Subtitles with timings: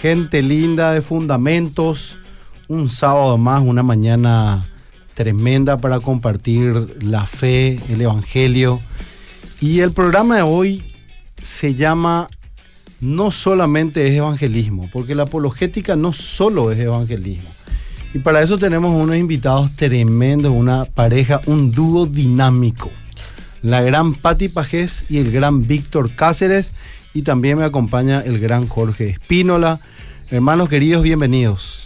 [0.00, 2.16] gente linda de fundamentos.
[2.68, 4.68] Un sábado más, una mañana
[5.14, 8.80] tremenda para compartir la fe, el evangelio.
[9.60, 10.84] Y el programa de hoy
[11.42, 12.28] se llama
[13.00, 17.50] No solamente es evangelismo, porque la apologética no solo es evangelismo.
[18.14, 22.92] Y para eso tenemos unos invitados tremendos, una pareja, un dúo dinámico.
[23.60, 26.72] La gran Patti Pajés y el gran Víctor Cáceres.
[27.14, 29.78] Y también me acompaña el gran Jorge Espínola.
[30.30, 31.80] Hermanos queridos, bienvenidos.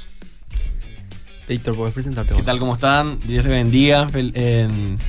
[1.48, 2.34] Víctor, puedes presentarte.
[2.34, 2.58] ¿Qué tal?
[2.58, 3.18] ¿Cómo están?
[3.26, 4.06] Dios les bendiga.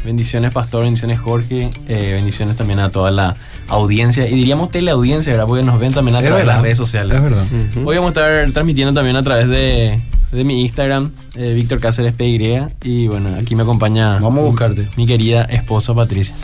[0.06, 0.84] Bendiciones, Pastor.
[0.84, 1.70] Bendiciones, Jorge.
[1.90, 3.36] eh, bendiciones también a toda la
[3.68, 4.28] audiencia.
[4.28, 5.48] Y diríamos teleaudiencia, ¿verdad?
[5.48, 7.16] Porque nos ven también a Es través de las redes sociales.
[7.18, 7.46] Es verdad.
[7.84, 10.00] Hoy vamos a estar transmitiendo también a través de,
[10.32, 12.60] de mi Instagram, eh, Víctor Cáceres PY.
[12.84, 14.88] Y bueno, aquí me acompaña Vamos a buscarte.
[14.96, 16.36] mi querida esposa Patricia.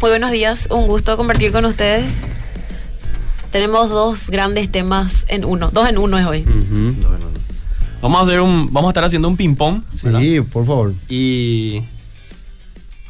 [0.00, 2.26] Muy buenos días, un gusto compartir con ustedes.
[3.50, 6.44] Tenemos dos grandes temas en uno, dos en uno es hoy.
[8.02, 9.82] Vamos a hacer un, vamos a estar haciendo un ping pong.
[10.02, 10.20] ¿verdad?
[10.20, 10.92] Sí, por favor.
[11.08, 11.82] Y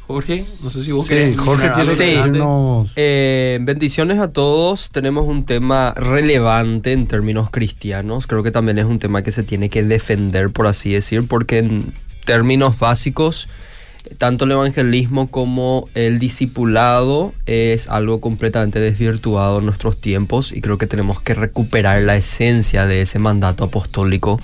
[0.07, 2.91] Jorge, no sé si vos Sí, querés Jorge tiene que Sí.
[2.95, 4.91] Eh, bendiciones a todos.
[4.91, 8.29] Tenemos un tema relevante en términos cristianos.
[8.29, 11.59] Creo que también es un tema que se tiene que defender, por así decir, porque
[11.59, 11.93] en
[12.25, 13.49] términos básicos,
[14.19, 20.79] tanto el evangelismo como el discipulado es algo completamente desvirtuado en nuestros tiempos y creo
[20.79, 24.41] que tenemos que recuperar la esencia de ese mandato apostólico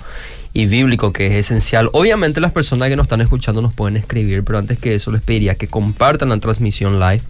[0.53, 1.89] y bíblico que es esencial.
[1.93, 5.21] Obviamente las personas que nos están escuchando nos pueden escribir, pero antes que eso les
[5.21, 7.21] pediría que compartan la transmisión live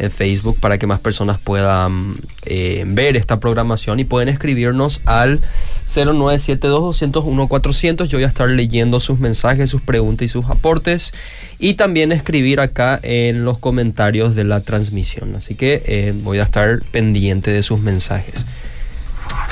[0.00, 2.14] en Facebook para que más personas puedan
[2.46, 5.40] eh, ver esta programación y pueden escribirnos al
[5.86, 8.06] 0972-201-400.
[8.06, 11.12] Yo voy a estar leyendo sus mensajes, sus preguntas y sus aportes
[11.58, 15.36] y también escribir acá en los comentarios de la transmisión.
[15.36, 18.46] Así que eh, voy a estar pendiente de sus mensajes.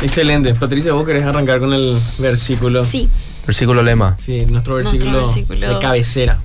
[0.02, 0.54] Excelente.
[0.54, 2.82] Patricia, ¿vos querés arrancar con el versículo?
[2.82, 3.08] Sí,
[3.46, 4.16] Versículo lema.
[4.20, 5.26] Sí, nuestro versículo.
[5.26, 6.38] de cabecera.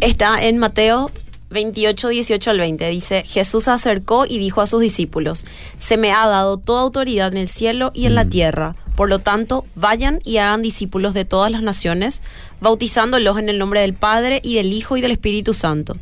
[0.00, 1.12] está en Mateo
[1.52, 2.88] 28, 18 al 20.
[2.90, 5.46] Dice, Jesús se acercó y dijo a sus discípulos,
[5.78, 8.74] se me ha dado toda autoridad en el cielo y en la tierra.
[8.96, 12.22] Por lo tanto, vayan y hagan discípulos de todas las naciones,
[12.60, 15.96] bautizándolos en el nombre del Padre y del Hijo y del Espíritu Santo.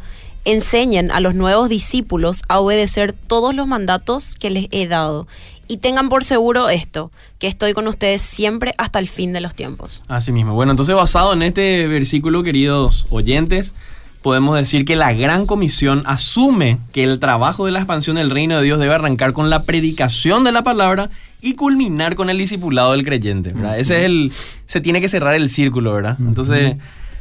[0.44, 5.28] Enseñen a los nuevos discípulos a obedecer todos los mandatos que les he dado.
[5.68, 9.54] Y tengan por seguro esto, que estoy con ustedes siempre hasta el fin de los
[9.54, 10.02] tiempos.
[10.08, 10.54] Así mismo.
[10.54, 13.74] Bueno, entonces basado en este versículo, queridos oyentes,
[14.22, 18.58] podemos decir que la gran comisión asume que el trabajo de la expansión del reino
[18.58, 21.10] de Dios debe arrancar con la predicación de la palabra
[21.40, 23.52] y culminar con el discipulado del creyente.
[23.52, 23.78] ¿verdad?
[23.78, 24.32] Ese es el.
[24.66, 26.16] Se tiene que cerrar el círculo, ¿verdad?
[26.20, 26.76] Entonces.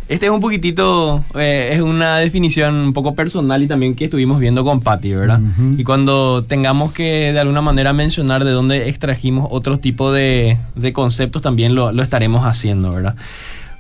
[0.10, 4.40] Este es un poquitito, eh, es una definición un poco personal y también que estuvimos
[4.40, 5.40] viendo con Patty, ¿verdad?
[5.78, 10.94] Y cuando tengamos que de alguna manera mencionar de dónde extrajimos otro tipo de, de
[10.94, 13.16] conceptos, también lo, lo estaremos haciendo, ¿verdad?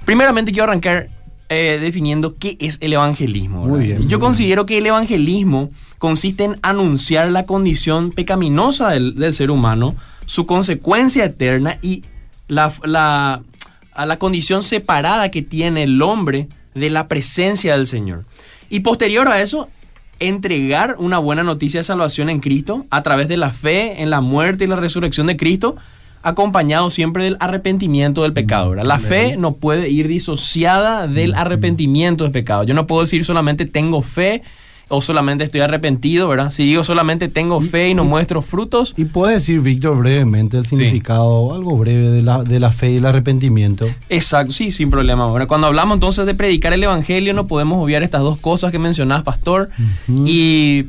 [0.05, 1.09] Primeramente quiero arrancar
[1.49, 3.63] eh, definiendo qué es el evangelismo.
[3.63, 3.77] ¿verdad?
[3.77, 4.19] Muy bien, Yo muy bien.
[4.19, 9.95] considero que el evangelismo consiste en anunciar la condición pecaminosa del, del ser humano,
[10.25, 12.03] su consecuencia eterna y
[12.47, 13.41] la, la-
[13.93, 18.23] a la condición separada que tiene el hombre de la presencia del Señor.
[18.69, 19.67] Y posterior a eso,
[20.19, 24.21] entregar una buena noticia de salvación en Cristo a través de la fe en la
[24.21, 25.75] muerte y la resurrección de Cristo,
[26.23, 28.71] acompañado siempre del arrepentimiento del pecado.
[28.71, 28.85] ¿verdad?
[28.85, 32.63] La fe no puede ir disociada del arrepentimiento del pecado.
[32.63, 34.41] Yo no puedo decir solamente tengo fe
[34.91, 36.49] o solamente estoy arrepentido, ¿verdad?
[36.49, 40.65] Si digo solamente tengo fe y no muestro frutos, ¿Y puede decir, Víctor, brevemente el
[40.65, 40.77] Sí.
[40.77, 43.85] significado, algo breve de la, de la fe y el arrepentimiento?
[44.09, 45.25] Exacto, sí, sin problema.
[45.25, 48.79] Ahora, cuando hablamos entonces de predicar el evangelio, no podemos obviar estas dos cosas que
[48.79, 49.69] mencionás, pastor.
[50.25, 50.85] Y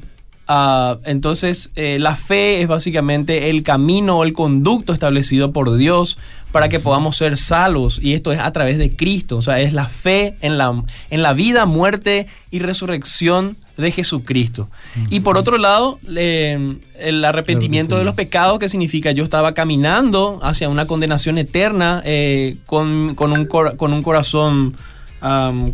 [0.53, 6.19] ah, entonces eh, la fe es básicamente el camino o el conducto establecido por Dios
[6.53, 8.01] para que podamos ser salvos.
[8.03, 9.37] Y esto es a través de Cristo.
[9.37, 14.69] O sea, es la fe en la, en la vida, muerte y resurrección de Jesucristo.
[15.11, 20.69] Y por otro lado, el arrepentimiento de los pecados, que significa yo estaba caminando hacia
[20.69, 24.75] una condenación eterna eh, con, con un, cor- con un corazón,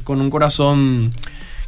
[0.04, 1.10] con un corazón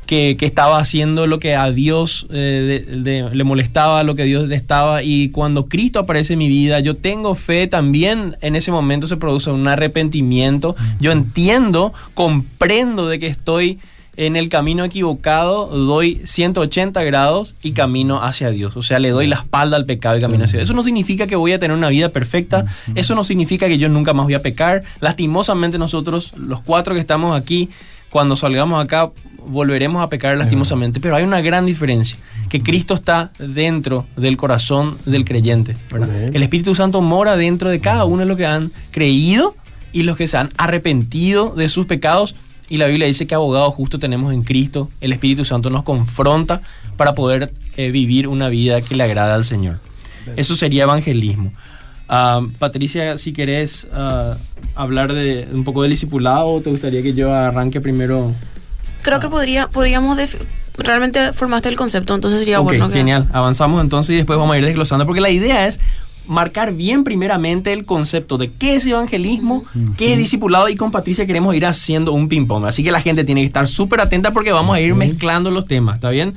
[0.09, 4.25] que, que estaba haciendo lo que a Dios eh, de- de- le molestaba, lo que
[4.25, 5.03] Dios detestaba.
[5.03, 8.37] Y cuando Cristo aparece en mi vida, yo tengo fe también.
[8.41, 10.75] En ese momento se produce un arrepentimiento.
[10.99, 13.79] Yo entiendo, comprendo de que estoy
[14.17, 18.77] en el camino equivocado, doy 180 grados y camino hacia Dios.
[18.77, 20.67] O sea, le doy la espalda al pecado y camino hacia Dios.
[20.69, 22.65] Eso no significa que voy a tener una vida perfecta.
[22.97, 24.83] Eso no significa que yo nunca más voy a pecar.
[25.01, 27.69] Lastimosamente nosotros, los cuatro que estamos aquí,
[28.11, 29.11] cuando salgamos acá,
[29.47, 32.17] volveremos a pecar lastimosamente, pero hay una gran diferencia,
[32.49, 35.77] que Cristo está dentro del corazón del creyente.
[36.33, 39.55] El Espíritu Santo mora dentro de cada uno de los que han creído
[39.93, 42.35] y los que se han arrepentido de sus pecados.
[42.69, 44.91] Y la Biblia dice que abogado justo tenemos en Cristo.
[45.01, 46.61] El Espíritu Santo nos confronta
[46.97, 49.79] para poder eh, vivir una vida que le agrada al Señor.
[50.37, 51.53] Eso sería evangelismo.
[52.09, 54.37] Ah, Patricia, si querés ah,
[54.75, 58.35] hablar de un poco del discipulado, ¿te gustaría que yo arranque primero?
[59.09, 60.19] Creo que podría, podríamos...
[60.77, 62.99] Realmente formaste el concepto, entonces sería bueno que...
[62.99, 63.27] genial.
[63.33, 65.81] Avanzamos entonces y después vamos a ir desglosando, porque la idea es
[66.27, 69.65] marcar bien primeramente el concepto de qué es evangelismo,
[69.97, 72.67] qué es discipulado y con Patricia queremos ir haciendo un ping-pong.
[72.67, 75.67] Así que la gente tiene que estar súper atenta porque vamos a ir mezclando los
[75.67, 76.35] temas, ¿está bien?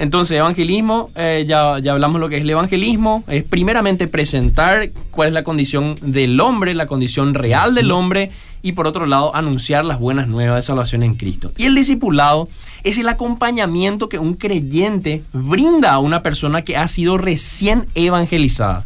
[0.00, 5.28] Entonces, evangelismo, eh, ya, ya hablamos lo que es el evangelismo, es primeramente presentar cuál
[5.28, 9.84] es la condición del hombre, la condición real del hombre, y por otro lado, anunciar
[9.84, 11.52] las buenas nuevas de salvación en Cristo.
[11.56, 12.48] Y el discipulado
[12.84, 18.84] es el acompañamiento que un creyente brinda a una persona que ha sido recién evangelizada,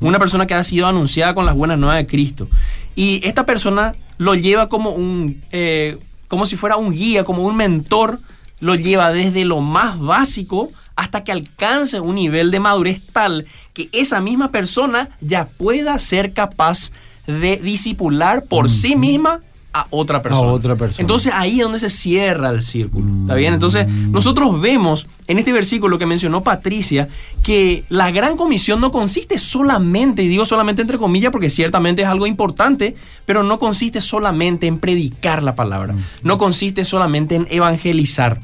[0.00, 2.48] una persona que ha sido anunciada con las buenas nuevas de Cristo.
[2.94, 7.56] Y esta persona lo lleva como un, eh, como si fuera un guía, como un
[7.56, 8.20] mentor,
[8.60, 13.44] lo lleva desde lo más básico hasta que alcance un nivel de madurez tal
[13.74, 16.96] que esa misma persona ya pueda ser capaz de
[17.26, 19.42] disipular por sí misma
[19.72, 20.52] a otra persona.
[20.52, 21.02] otra persona.
[21.02, 23.22] Entonces ahí es donde se cierra el círculo.
[23.22, 23.52] ¿Está bien?
[23.52, 27.08] Entonces nosotros vemos en este versículo que mencionó Patricia
[27.42, 32.08] que la gran comisión no consiste solamente, y digo solamente entre comillas porque ciertamente es
[32.08, 32.94] algo importante,
[33.26, 38.40] pero no consiste solamente en predicar la palabra, no consiste solamente en evangelizar.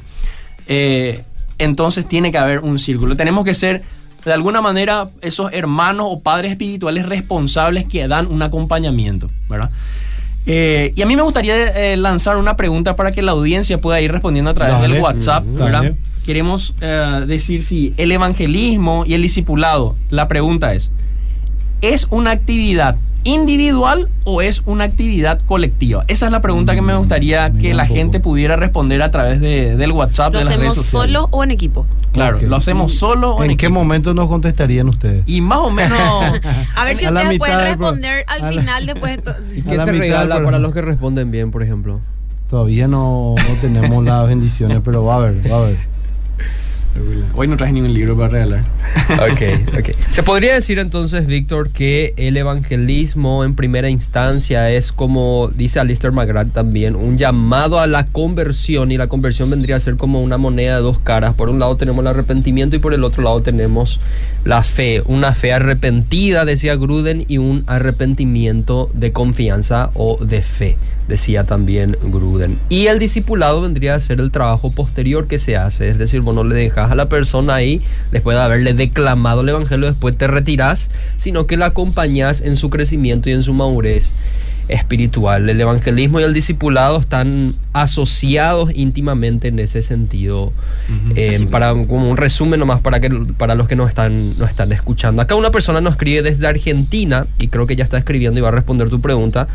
[0.66, 1.24] Eh,
[1.58, 3.16] entonces tiene que haber un círculo.
[3.16, 3.82] Tenemos que ser
[4.24, 9.70] de alguna manera esos hermanos o padres espirituales responsables que dan un acompañamiento, ¿verdad?
[10.46, 11.56] Eh, y a mí me gustaría
[11.92, 14.94] eh, lanzar una pregunta para que la audiencia pueda ir respondiendo a través Dale.
[14.94, 15.92] del WhatsApp, Mm, ¿verdad?
[16.26, 20.90] Queremos eh, decir si el evangelismo y el discipulado, la pregunta es,
[21.82, 26.02] ¿es una actividad individual o es una actividad colectiva?
[26.08, 29.10] Esa es la pregunta que me gustaría Mm, que mira la gente pudiera responder a
[29.10, 31.12] través de- del WhatsApp ¿Lo de las redes hacemos sociales.
[31.14, 31.86] solo o en equipo?
[32.12, 33.78] Claro, lo hacemos solo o en, ¿En qué equipo?
[33.80, 35.22] momento nos contestarían ustedes?
[35.26, 35.98] Y más o menos...
[36.76, 39.16] A ver si A ustedes mitad pueden pro- responder al la- final después.
[39.16, 42.00] de to- ¿Y A qué se regala para los que responden bien, por ejemplo?
[42.50, 45.91] Todavía no, no tenemos las bendiciones, pero va a haber, va a haber.
[47.34, 48.64] Hoy no traje ningún libro para regalar.
[49.12, 49.90] Ok, ok.
[50.10, 56.12] Se podría decir entonces, Víctor, que el evangelismo en primera instancia es como dice Alistair
[56.12, 60.38] McGrath también, un llamado a la conversión y la conversión vendría a ser como una
[60.38, 61.34] moneda de dos caras.
[61.34, 64.00] Por un lado tenemos el arrepentimiento y por el otro lado tenemos
[64.44, 65.02] la fe.
[65.06, 70.76] Una fe arrepentida, decía Gruden, y un arrepentimiento de confianza o de fe,
[71.08, 72.58] decía también Gruden.
[72.68, 76.34] Y el discipulado vendría a ser el trabajo posterior que se hace, es decir, vos
[76.34, 80.26] no le dejas a la persona ahí después de haberle declamado el evangelio, después te
[80.26, 84.14] retirás, sino que la acompañás en su crecimiento y en su madurez
[84.68, 85.48] espiritual.
[85.48, 90.52] El evangelismo y el discipulado están asociados íntimamente en ese sentido.
[91.16, 94.72] Eh, para como un resumen nomás para que para los que no están no están
[94.72, 95.22] escuchando.
[95.22, 98.48] Acá una persona nos escribe desde Argentina y creo que ya está escribiendo y va
[98.48, 99.48] a responder tu pregunta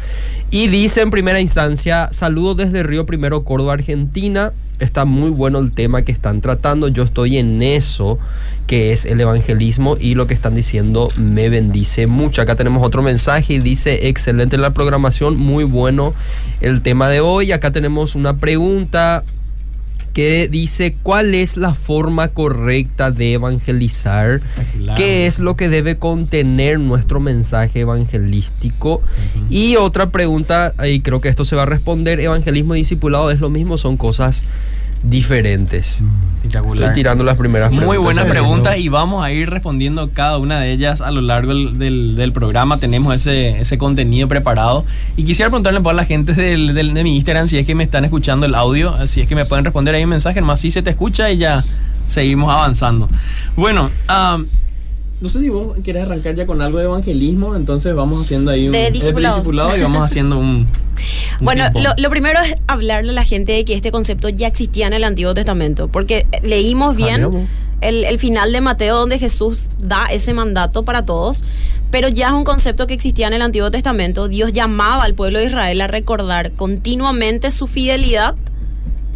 [0.49, 4.53] y dice en primera instancia saludos desde Río Primero Córdoba Argentina.
[4.79, 6.87] Está muy bueno el tema que están tratando.
[6.87, 8.19] Yo estoy en eso,
[8.67, 12.41] que es el evangelismo, y lo que están diciendo me bendice mucho.
[12.41, 16.13] Acá tenemos otro mensaje y dice: excelente la programación, muy bueno
[16.61, 17.51] el tema de hoy.
[17.51, 19.23] Acá tenemos una pregunta
[20.17, 24.97] que dice cuál es la forma correcta de evangelizar, Espectacular.
[24.97, 29.03] qué es lo que debe contener nuestro mensaje evangelístico.
[29.51, 33.39] Y otra pregunta, y creo que esto se va a responder, evangelismo y discipulado es
[33.39, 34.41] lo mismo, son cosas
[35.09, 36.01] diferentes.
[36.37, 36.83] Espectacular.
[36.89, 38.03] Estoy tirando las primeras Muy preguntas.
[38.03, 41.53] buenas Sí, preguntas y vamos a ir respondiendo cada una de ellas a lo largo
[41.53, 42.77] del, del- del programa.
[42.77, 44.85] Tenemos ese, ese contenido preparado.
[45.17, 47.83] Y quisiera preguntarle por la gente del, del- de mi Instagram si es que me
[47.83, 50.71] están escuchando el audio, si es que me pueden responder ahí un mensaje, nomás si
[50.71, 51.63] se te escucha y ya
[52.07, 53.09] seguimos avanzando.
[53.55, 54.47] Bueno, am,
[55.19, 58.67] no sé si vos querés arrancar ya con algo de evangelismo, entonces vamos haciendo ahí
[58.67, 59.35] un De discipulado.
[59.37, 60.67] discipulado y vamos haciendo un...
[61.39, 64.87] Bueno, lo, lo primero es hablarle a la gente de que este concepto ya existía
[64.87, 67.29] en el Antiguo Testamento, porque leímos bien Ah,
[67.81, 71.43] el, el final de Mateo donde Jesús da ese mandato para todos,
[71.91, 74.27] pero ya es un concepto que existía en el Antiguo Testamento.
[74.27, 78.35] Dios llamaba al pueblo de Israel a recordar continuamente su fidelidad,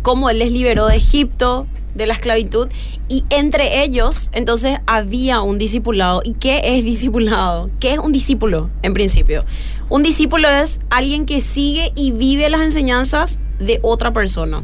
[0.02, 2.70] cómo Él les liberó de Egipto, de la esclavitud,
[3.10, 6.22] y entre ellos entonces había un discipulado.
[6.24, 7.70] ¿Y qué es discipulado?
[7.80, 9.44] ¿Qué es un discípulo en principio?
[9.92, 14.64] Un discípulo es alguien que sigue y vive las enseñanzas de otra persona.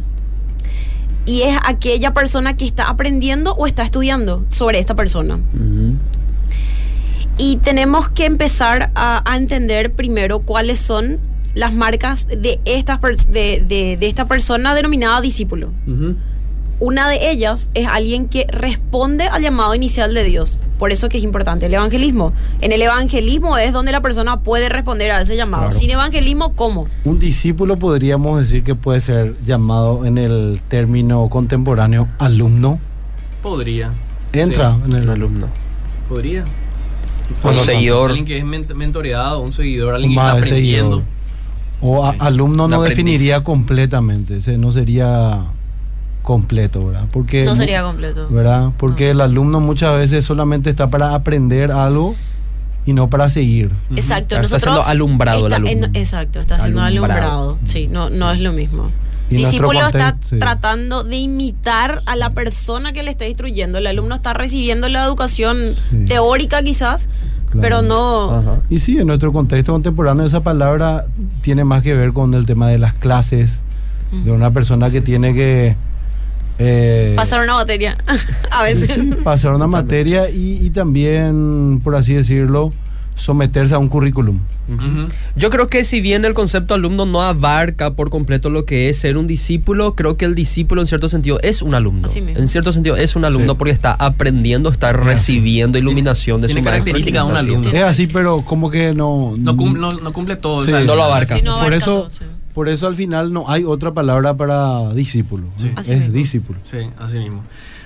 [1.26, 5.42] y es aquella persona que está aprendiendo o está estudiando sobre esta persona.
[7.38, 11.20] Y tenemos que empezar a, a entender primero cuáles son
[11.54, 15.72] las marcas de, estas de, de- de esta persona denominada discípulo.
[16.80, 20.60] Una de ellas es alguien que responde al llamado inicial de Dios.
[20.78, 22.34] Por eso que es importante el evangelismo.
[22.62, 25.66] En el evangelismo es donde la persona puede responder a ese llamado.
[25.66, 25.80] Claro.
[25.80, 26.88] Sin evangelismo, ¿cómo?
[27.04, 32.80] Un discípulo podríamos decir que puede ser llamado en el término contemporáneo alumno.
[33.42, 33.90] Podría.
[34.34, 35.48] Entra Sí, en el alumno.
[36.08, 36.44] podría.
[37.44, 38.10] Lo Un seguidor.
[38.12, 40.98] Alguien que es ment- mentoreado, un seguidor, alguien que está aprendiendo.
[41.00, 41.18] seguidor.
[41.82, 42.18] O a- Sí.
[42.22, 45.44] alumno Un no definiría completamente, ese no sería
[46.28, 47.06] completo, ¿verdad?
[47.10, 48.28] Porque No sería completo.
[48.30, 48.72] ¿verdad?
[48.78, 52.16] Porque el alumno muchas veces solamente está para aprender algo
[52.86, 53.72] y no para seguir.
[53.96, 54.36] Exacto.
[54.36, 55.88] Claro, está nosotros siendo alumbrado el en- alumno.
[55.94, 57.22] exacto, está siendo Alumbrado.
[57.32, 57.58] alumbrado.
[57.64, 58.92] Sí, no, no es lo mismo.
[59.30, 60.38] Y Discípulo está sí.
[60.38, 63.78] tratando de imitar a la persona que le está instruyendo.
[63.78, 66.04] El alumno está recibiendo la educación Sí.
[66.08, 67.08] teórica quizás,
[67.52, 67.62] Claro.
[67.62, 68.32] pero no...
[68.34, 68.60] Ajá.
[68.70, 71.06] Y sí, en nuestro contexto contemporáneo esa palabra
[71.42, 73.62] tiene más que ver con el tema de las clases,
[74.12, 75.78] de una persona que tiene que...
[76.60, 77.98] eh, Pasar una batería
[78.52, 78.92] a veces.
[78.92, 82.74] sí, pasar una materia y, y también, por así decirlo,
[83.16, 84.40] someterse a un currículum.
[85.36, 89.00] Yo creo que si bien el concepto alumno no abarca por completo lo que es
[89.00, 92.08] ser un discípulo, creo que el discípulo en cierto sentido es un alumno.
[92.16, 93.58] En cierto sentido es un alumno Sí.
[93.58, 97.72] porque está aprendiendo, está recibiendo iluminación de Tiene su característica de un alumno.
[97.72, 99.36] Es así, pero como que no...
[99.38, 100.64] No, cum- no- no cumple todo.
[100.66, 100.72] Sí.
[100.72, 101.38] o sea, No lo abarca.
[101.38, 102.26] Sí, no por eso, todo, sí.
[102.58, 105.44] Por eso al final no hay otra palabra para discípulo.
[105.58, 105.70] Sí.
[105.78, 106.12] Es mismo.
[106.12, 106.60] discípulo.
[106.64, 107.44] Sí, así mismo.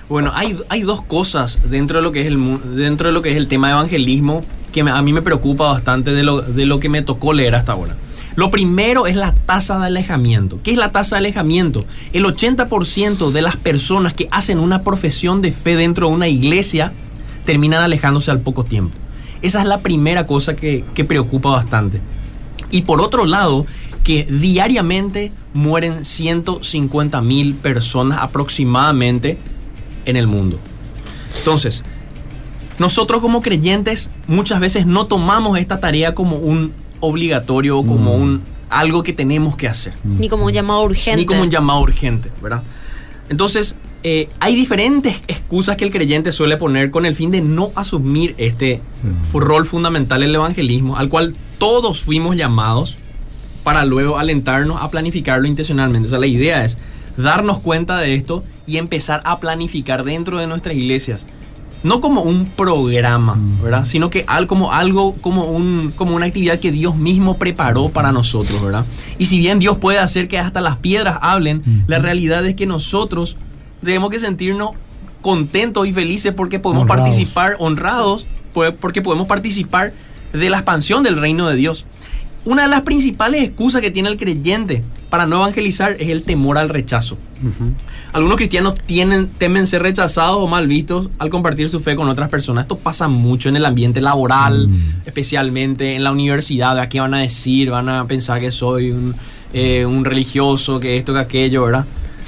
[0.08, 3.20] Bueno, hay, hay dos cosas dentro de lo que es el mu- dentro de lo
[3.20, 6.40] que es el tema de evangelismo que me- a mí me preocupa bastante de lo,
[6.40, 7.96] de lo que me tocó leer hasta ahora.
[8.34, 10.58] Lo primero es la tasa de alejamiento.
[10.62, 11.84] ¿Qué es la tasa de alejamiento?
[12.14, 16.94] El 80% de las personas que hacen una profesión de fe dentro de una iglesia
[17.44, 18.96] terminan alejándose al poco tiempo.
[19.42, 22.00] Esa es la primera cosa que, que preocupa bastante.
[22.70, 23.66] Y por otro lado,
[24.04, 29.38] que diariamente mueren 150 mil personas aproximadamente
[30.04, 30.58] en el mundo.
[31.38, 31.84] Entonces,
[32.78, 38.22] nosotros como creyentes muchas veces no tomamos esta tarea como un obligatorio o como Mm.
[38.22, 41.18] un algo que tenemos que hacer Ni como un llamado urgente.
[41.18, 42.62] ni como un llamado urgente, ¿verdad?
[43.28, 47.70] Entonces, eh, hay diferentes excusas que el creyente suele poner con el fin de no
[47.76, 48.80] asumir este
[49.30, 52.96] fu- rol fundamental en el evangelismo, al cual todos fuimos llamados
[53.62, 56.06] para luego alentarnos a planificarlo intencionalmente.
[56.06, 56.78] O sea, la idea es
[57.16, 61.26] darnos cuenta de esto y empezar a planificar dentro de nuestras iglesias.
[61.82, 63.84] No como un programa, ¿verdad?
[63.86, 68.62] Sino que como algo, como, un, como una actividad que Dios mismo preparó para nosotros,
[68.62, 68.84] ¿verdad?
[69.18, 72.66] Y si bien Dios puede hacer que hasta las piedras hablen, la realidad es que
[72.66, 73.36] nosotros
[73.82, 74.70] tenemos que sentirnos
[75.22, 77.02] contentos y felices porque podemos Honrados.
[77.04, 78.26] participar, honrados,
[78.80, 79.92] porque podemos participar
[80.32, 81.86] de la expansión del reino de Dios.
[82.44, 86.58] Una de las principales excusas que tiene el creyente para no evangelizar es el temor
[86.58, 87.16] al rechazo.
[88.12, 92.28] Algunos cristianos tienen, temen ser rechazados o mal vistos al compartir su fe con otras
[92.28, 92.64] personas.
[92.64, 94.80] Esto pasa mucho en el ambiente laboral, Mm.
[95.06, 96.78] especialmente en la universidad.
[96.78, 97.70] ¿A qué van a decir?
[97.70, 99.14] Van a pensar que soy un,
[99.52, 101.84] eh, un religioso, que esto, que aquello, ¿verdad?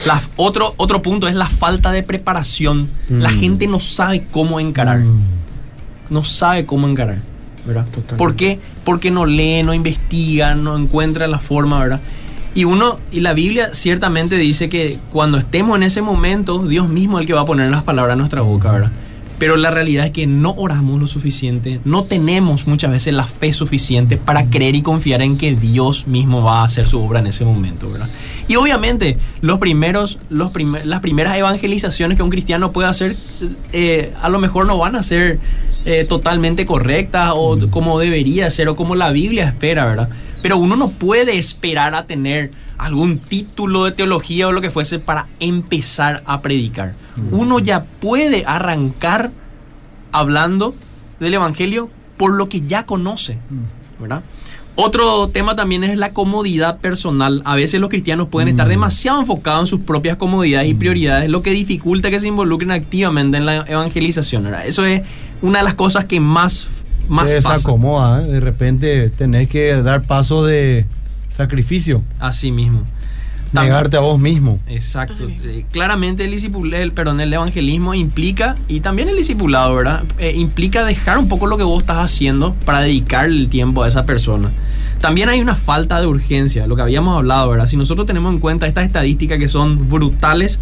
[0.07, 2.89] La- otro, otro punto es la falta de preparación.
[3.09, 3.39] La Mm.
[3.41, 5.01] gente no sabe cómo encarar.
[5.01, 5.21] Mm.
[6.11, 7.19] No sabe cómo encarar.
[7.67, 7.87] ¿verdad?
[7.87, 8.17] Totalmente.
[8.17, 8.59] ¿Por qué?
[8.85, 12.01] Porque no lee, no investiga, no encuentra la forma, ¿verdad?
[12.55, 17.19] Y uno, y la Biblia ciertamente dice que cuando estemos en ese momento, Dios mismo
[17.19, 18.93] es el que va a poner las palabras en nuestra boca, ¿verdad?
[19.37, 23.53] Pero la realidad es que no oramos lo suficiente, no tenemos muchas veces la fe
[23.53, 27.27] suficiente para creer y confiar en que Dios mismo va a hacer su obra en
[27.27, 28.09] ese momento, ¿verdad?
[28.47, 33.17] Y obviamente, los primeros, los primer- las primeras evangelizaciones que un cristiano puede hacer,
[33.73, 35.41] eh, a lo mejor no van a ser
[35.85, 40.09] eh, totalmente correctas o como debería ser o como la Biblia espera, ¿verdad?
[40.43, 44.99] Pero uno no puede esperar a tener algún título de teología o lo que fuese
[44.99, 46.93] para empezar a predicar.
[47.31, 49.31] Uno ya puede arrancar
[50.13, 50.75] hablando
[51.21, 53.39] del Evangelio por lo que ya conoce,
[54.01, 54.23] ¿verdad?
[54.77, 57.43] Otro tema también es la comodidad personal.
[57.45, 58.71] A veces los cristianos pueden estar Mm.
[58.71, 63.37] demasiado enfocados en sus propias comodidades y prioridades, lo que dificulta que se involucren activamente
[63.39, 64.43] en la evangelización.
[64.45, 64.67] ¿verdad?
[64.67, 65.03] Eso es
[65.45, 66.69] una de las cosas que más,
[67.09, 67.53] más Te pasa.
[67.55, 68.27] desacomoda, ¿eh?
[68.27, 70.87] de repente tenés que dar paso de
[71.29, 72.83] sacrificio, Así mismo.
[73.53, 74.59] Negarte a vos mismo.
[74.67, 75.29] Exacto.
[75.29, 80.03] Eh, claramente el, discipul- el, perdón, el evangelismo implica, y también el discipulado, ¿verdad?
[80.19, 83.89] Eh, implica dejar un poco lo que vos estás haciendo para dedicarle el tiempo a
[83.89, 84.51] esa persona.
[85.01, 87.69] También hay una falta de urgencia, lo que habíamos hablado, ¿verdad?
[87.69, 90.59] Si nosotros tenemos en cuenta estas estadísticas que son brutales,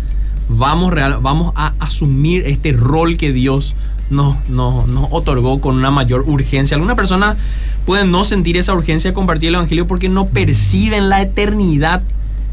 [0.50, 3.74] vamos, real, vamos a asumir este rol que Dios
[4.12, 6.76] nos, nos, nos otorgó con una mayor urgencia.
[6.76, 7.36] Algunas personas
[7.84, 12.02] pueden no sentir esa urgencia de compartir el Evangelio porque no perciben la eternidad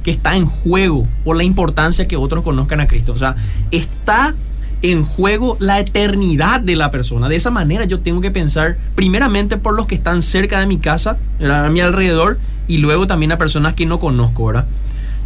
[0.03, 3.13] que está en juego o la importancia que otros conozcan a Cristo.
[3.13, 3.35] O sea,
[3.71, 4.33] está
[4.81, 7.27] en juego la eternidad de la persona.
[7.27, 10.77] De esa manera yo tengo que pensar primeramente por los que están cerca de mi
[10.77, 14.65] casa, a mi alrededor, y luego también a personas que no conozco, ¿verdad?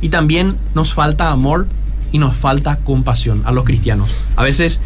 [0.02, 1.68] Y también nos falta amor
[2.12, 4.24] y nos falta compasión a los cristianos.
[4.36, 4.80] A veces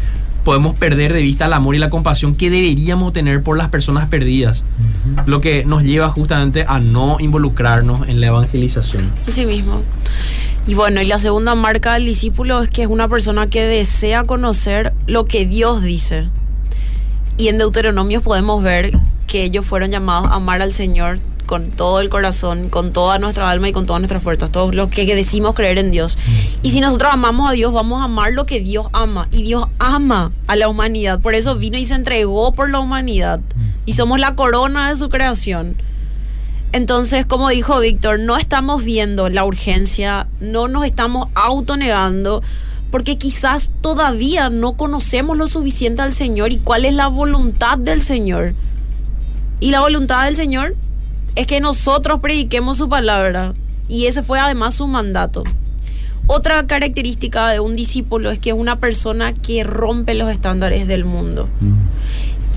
[0.48, 4.08] podemos perder de vista el amor y la compasión que deberíamos tener por las personas
[4.08, 4.64] perdidas,
[5.26, 9.10] lo que nos lleva justamente a no involucrarnos en la evangelización.
[9.26, 9.82] Así mismo.
[10.66, 14.24] Y bueno, y la segunda marca del discípulo es que es una persona que desea
[14.24, 16.30] conocer lo que Dios dice.
[17.36, 22.00] Y en Deuteronomios podemos ver que ellos fueron llamados a amar al Señor con todo
[22.00, 25.54] el corazón, con toda nuestra alma y con todas nuestras fuerzas, todos los que decimos
[25.54, 26.18] creer en Dios.
[26.62, 29.28] Y si nosotros amamos a Dios, vamos a amar lo que Dios ama.
[29.32, 31.20] Y Dios ama a la humanidad.
[31.20, 33.40] Por eso vino y se entregó por la humanidad.
[33.86, 35.78] Y somos la corona de su creación.
[36.72, 42.42] Entonces, como dijo Víctor, no estamos viendo la urgencia, no nos estamos autonegando,
[42.90, 48.02] porque quizás todavía no conocemos lo suficiente al Señor y cuál es la voluntad del
[48.02, 48.52] Señor.
[49.60, 50.76] Y la voluntad del Señor
[51.38, 53.54] es que nosotros prediquemos su palabra.
[53.88, 55.44] Y ese fue además su mandato.
[56.26, 61.04] Otra característica de un discípulo es que es una persona que rompe los estándares del
[61.04, 61.48] mundo.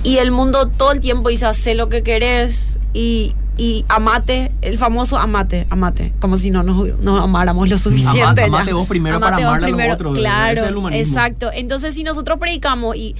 [0.03, 4.79] Y el mundo todo el tiempo dice, sé lo que querés y, y amate, el
[4.79, 8.23] famoso amate, amate, como si no nos, nos amáramos lo suficiente.
[8.23, 10.17] Amate, amate vos primero para amar a los otros.
[10.17, 11.51] Claro, exacto.
[11.53, 13.15] Entonces, si nosotros predicamos y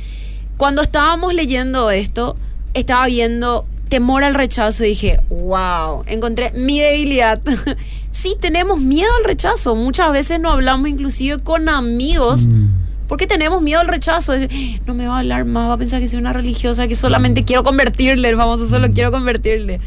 [0.58, 2.36] cuando estábamos leyendo esto,
[2.74, 7.42] estaba viendo temor al rechazo y dije, wow, encontré mi debilidad.
[8.12, 9.76] sí, tenemos miedo al rechazo.
[9.76, 12.48] Muchas veces no hablamos inclusive con amigos.
[13.10, 14.32] Porque tenemos miedo al rechazo.
[14.86, 17.44] no me va a hablar más, va a pensar que soy una religiosa, que solamente
[17.44, 19.82] quiero convertirle, el famoso solo quiero convertirle.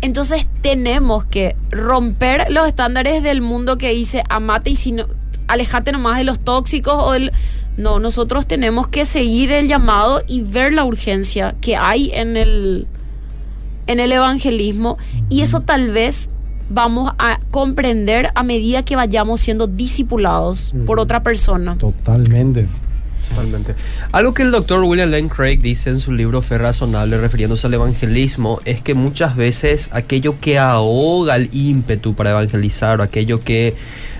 [0.00, 5.08] Entonces tenemos que romper los estándares del mundo que dice amate y si no,
[5.48, 7.32] alejate nomás de los tóxicos o del...
[7.76, 12.86] No, nosotros tenemos que seguir el llamado y ver la urgencia que hay en el,
[13.86, 16.30] en el evangelismo y eso tal vez
[16.68, 21.76] vamos a comprender a medida que vayamos siendo discipulados por otra persona.
[21.76, 22.66] Totalmente.
[23.28, 23.74] Totalmente.
[24.12, 27.74] Algo que el doctor William Lane Craig dice en su libro Fe Razonable, refiriéndose al
[27.74, 33.74] evangelismo, es que muchas veces aquello que ahoga el ímpetu para evangelizar, o aquello que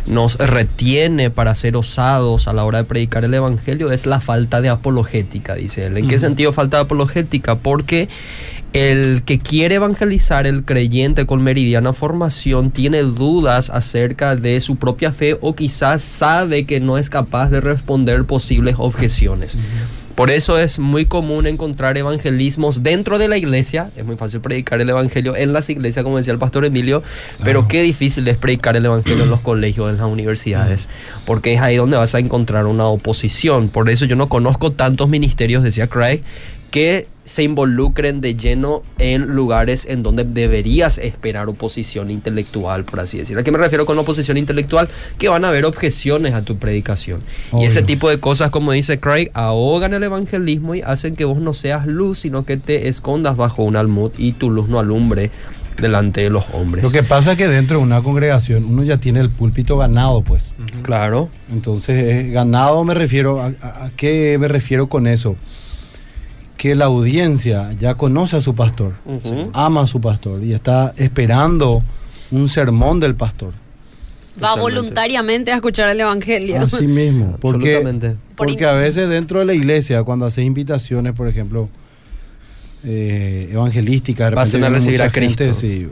[0.07, 4.61] nos retiene para ser osados a la hora de predicar el evangelio, es la falta
[4.61, 5.97] de apologética, dice él.
[5.97, 7.57] ¿En qué sentido falta de apologética?
[7.57, 8.09] Porque
[8.75, 15.13] el que quiere evangelizar, el creyente con meridiana formación, tiene dudas acerca de su propia
[15.13, 19.57] fe o quizás sabe que no es capaz de responder posibles objeciones.
[20.17, 23.91] Por eso es muy común encontrar evangelismos dentro de la iglesia.
[23.97, 27.05] Es muy fácil predicar el evangelio en las iglesias, como decía el pastor Emilio,
[27.45, 30.89] pero qué difícil es predicar el evangelio en los colegios, en las universidades,
[31.27, 33.69] porque es ahí donde vas a encontrar una oposición.
[33.69, 36.23] Por eso yo no conozco tantos ministerios, decía Craig,
[36.73, 43.19] que se involucren de lleno en lugares en donde deberías esperar oposición intelectual, por así
[43.19, 43.41] decirlo.
[43.41, 44.89] ¿A qué me refiero con oposición intelectual?
[45.19, 47.21] Que van a haber objeciones a tu predicación.
[47.59, 51.39] Y ese tipo de cosas, como dice Craig, ahogan el evangelismo y hacen que vos
[51.39, 55.31] no seas luz, sino que te escondas bajo un almud y tu luz no alumbre
[55.81, 56.85] delante de los hombres.
[56.85, 60.23] Lo que pasa es que dentro de una congregación uno ya tiene el púlpito ganado,
[60.23, 60.53] pues.
[60.83, 61.31] Claro.
[61.51, 65.37] Entonces, eh, ganado me refiero, a, a qué me refiero con eso?
[66.65, 68.95] Que la audiencia ya conoce a su pastor,
[69.53, 71.83] ama a su pastor y está esperando
[72.31, 73.53] un sermón del pastor.
[74.43, 76.59] Va voluntariamente a escuchar el evangelio.
[76.59, 81.69] Así mismo, porque, porque a veces dentro de la iglesia, cuando haces invitaciones, por ejemplo,
[82.83, 85.53] eh, evangelísticas, de a recibir a Cristo.
[85.53, 85.91] sí,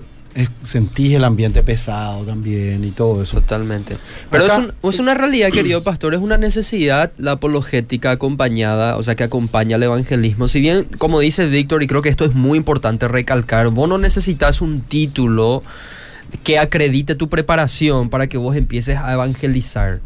[0.62, 3.40] sentís el ambiente pesado también y todo eso.
[3.40, 3.96] Totalmente.
[4.30, 4.46] Pero
[4.82, 9.76] es, una realidad, querido pastor, es una necesidad la apologética acompañada, o sea, que acompaña
[9.76, 10.48] al evangelismo.
[10.48, 13.98] Si bien, como dice Víctor, y creo que esto es muy importante recalcar, vos no
[13.98, 15.62] necesitas un título
[16.42, 20.00] que acredite tu preparación para que vos empieces a evangelizar.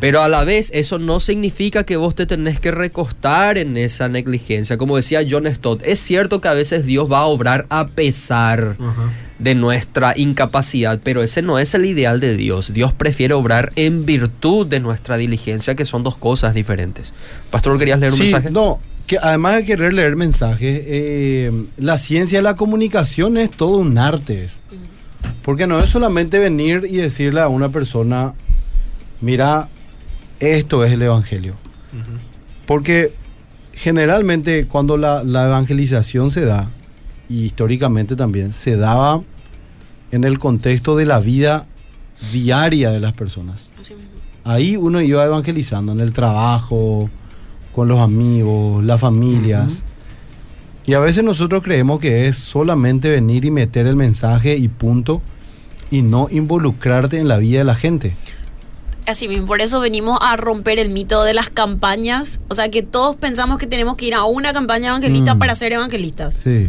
[0.00, 4.08] Pero a la vez eso no significa que vos te tenés que recostar en esa
[4.08, 4.78] negligencia.
[4.78, 8.76] Como decía John Stott, es cierto que a veces Dios va a obrar a pesar
[9.38, 12.72] de nuestra incapacidad, pero ese no es el ideal de Dios.
[12.72, 17.12] Dios prefiere obrar en virtud de nuestra diligencia, que son dos cosas diferentes.
[17.50, 18.50] Pastor, ¿querías leer un sí, mensaje?
[18.50, 23.78] No, que además de querer leer mensajes, eh, la ciencia de la comunicación es todo
[23.78, 24.48] un arte.
[25.42, 28.34] Porque no es solamente venir y decirle a una persona,
[29.20, 29.68] mira,
[30.42, 31.54] esto es el Evangelio.
[32.66, 33.12] Porque
[33.74, 36.68] generalmente cuando la, la evangelización se da,
[37.28, 39.22] y históricamente también, se daba
[40.10, 41.66] en el contexto de la vida
[42.32, 43.70] diaria de las personas.
[44.44, 47.08] Ahí uno iba evangelizando en el trabajo,
[47.74, 49.84] con los amigos, las familias.
[50.84, 55.22] Y a veces nosotros creemos que es solamente venir y meter el mensaje y punto,
[55.90, 58.14] y no involucrarte en la vida de la gente.
[59.06, 62.38] Así mismo, por eso venimos a romper el mito de las campañas.
[62.48, 65.38] O sea, que todos pensamos que tenemos que ir a una campaña evangelista Mm.
[65.38, 66.40] para ser evangelistas.
[66.42, 66.68] Sí.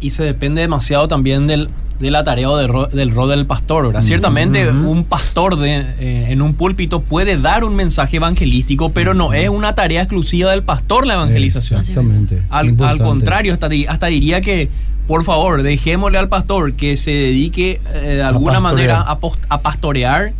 [0.00, 3.46] y se depende demasiado también del, de la tarea o del, ro- del rol del
[3.46, 3.86] pastor.
[3.88, 4.02] ¿verdad?
[4.02, 9.32] Ciertamente un pastor de, eh, en un púlpito puede dar un mensaje evangelístico, pero no
[9.32, 11.80] es una tarea exclusiva del pastor la evangelización.
[11.80, 12.42] Exactamente.
[12.48, 14.68] Al, al contrario, hasta, hasta diría que,
[15.08, 18.98] por favor, dejémosle al pastor que se dedique eh, de alguna pastorear.
[19.04, 20.32] manera a pastorear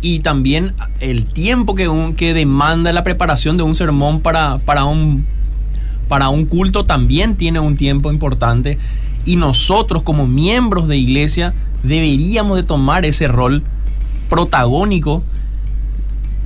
[0.00, 4.84] y también el tiempo que, un- que demanda la preparación de un sermón para, para,
[4.84, 5.24] un,
[6.08, 8.78] para un culto también tiene un tiempo importante.
[9.24, 13.62] Y nosotros como miembros de iglesia deberíamos de tomar ese rol
[14.28, 15.22] protagónico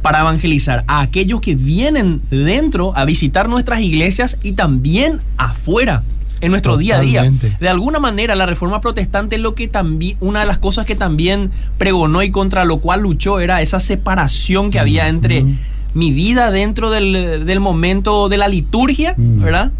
[0.02, 6.02] para evangelizar a aquellos que vienen dentro a visitar nuestras iglesias y también afuera
[6.40, 7.30] en nuestro día a día.
[7.58, 11.50] De alguna manera la reforma protestante lo que también una de las cosas que también
[11.78, 15.44] pregonó y contra lo cual luchó era esa separación que había entre
[15.94, 19.42] mi vida dentro del, del momento de la liturgia, Mm.
[19.42, 19.72] ¿verdad?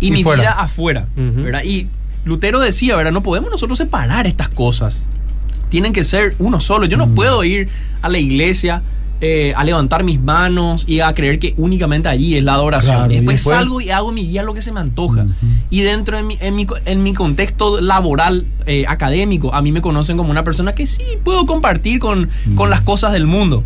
[0.00, 0.42] Y, Y mi fuera.
[0.42, 1.06] vida afuera.
[1.16, 1.62] ¿verdad?
[1.64, 1.88] Y
[2.24, 3.12] Lutero decía, ¿verdad?
[3.12, 5.00] No podemos nosotros separar estas cosas
[5.70, 6.86] tienen que ser uno solo.
[6.86, 7.68] Yo no puedo ir
[8.00, 8.80] a la iglesia
[9.20, 12.94] eh, a levantar mis manos y a creer que únicamente allí es la adoración.
[12.96, 15.26] Claro, y y después, después- salgo y hago mi día lo que se me antoja.
[15.70, 19.80] Y dentro de mi, en, mi, en mi contexto laboral, eh, académico, a mí me
[19.80, 22.70] conocen como una persona que sí puedo compartir con, con Mm.
[22.70, 23.64] las cosas del mundo.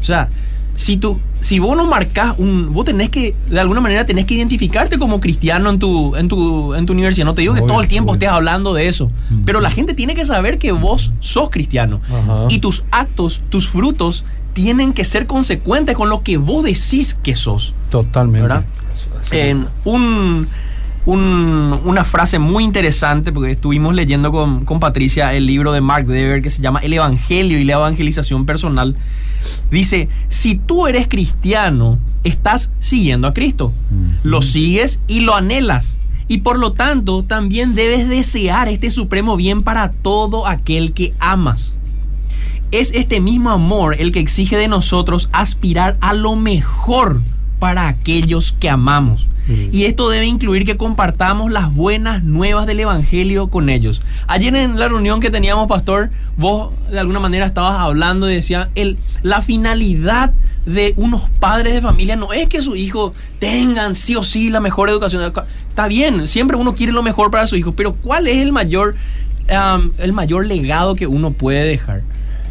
[0.00, 0.28] O sea,
[0.74, 4.34] si tú, si vos no marcás un, vos tenés que, de alguna manera, tenés que
[4.34, 7.26] identificarte como cristiano en tu, en tu, en tu universidad.
[7.26, 8.20] No te digo que todo el tiempo obvio.
[8.20, 9.42] estés hablando de eso, Mm.
[9.44, 12.00] pero la gente tiene que saber que vos sos cristiano.
[12.08, 12.46] Ajá.
[12.48, 17.34] Y tus actos, tus frutos, tienen que ser consecuentes con lo que vos decís que
[17.34, 17.74] sos.
[17.90, 18.42] Totalmente.
[18.48, 18.64] ¿verdad?
[19.30, 20.48] En un,
[21.06, 26.06] un- una frase muy interesante, porque estuvimos leyendo con, con Patricia el libro de Mark
[26.06, 28.94] Dever que se llama El Evangelio y la Evangelización Personal.
[29.70, 33.72] Dice, si tú eres cristiano, estás siguiendo a Cristo.
[34.22, 35.98] Lo sigues y lo anhelas.
[36.28, 41.74] Y por lo tanto, también debes desear este supremo bien para todo aquel que amas.
[42.72, 47.20] Es este mismo amor el que exige de nosotros aspirar a lo mejor
[47.58, 49.28] para aquellos que amamos.
[49.72, 54.00] Y esto debe incluir que compartamos las buenas nuevas del Evangelio con ellos.
[54.26, 58.70] Ayer en la reunión que teníamos, pastor, vos de alguna manera estabas hablando y decía,
[58.74, 60.32] el, la finalidad
[60.64, 64.60] de unos padres de familia no es que sus hijos tengan sí o sí la
[64.60, 65.30] mejor educación.
[65.68, 68.94] Está bien, siempre uno quiere lo mejor para su hijo, pero ¿cuál es el mayor,
[69.50, 72.02] um, el mayor legado que uno puede dejar?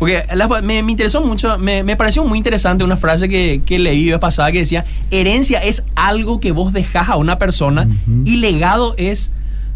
[0.02, 3.78] Porque la- me, me interesó mucho, me, me pareció muy interesante una frase que, que
[3.78, 8.24] leí vez pasada que decía, herencia es algo que vos dejás a una persona Ujú.
[8.26, 9.32] y legado es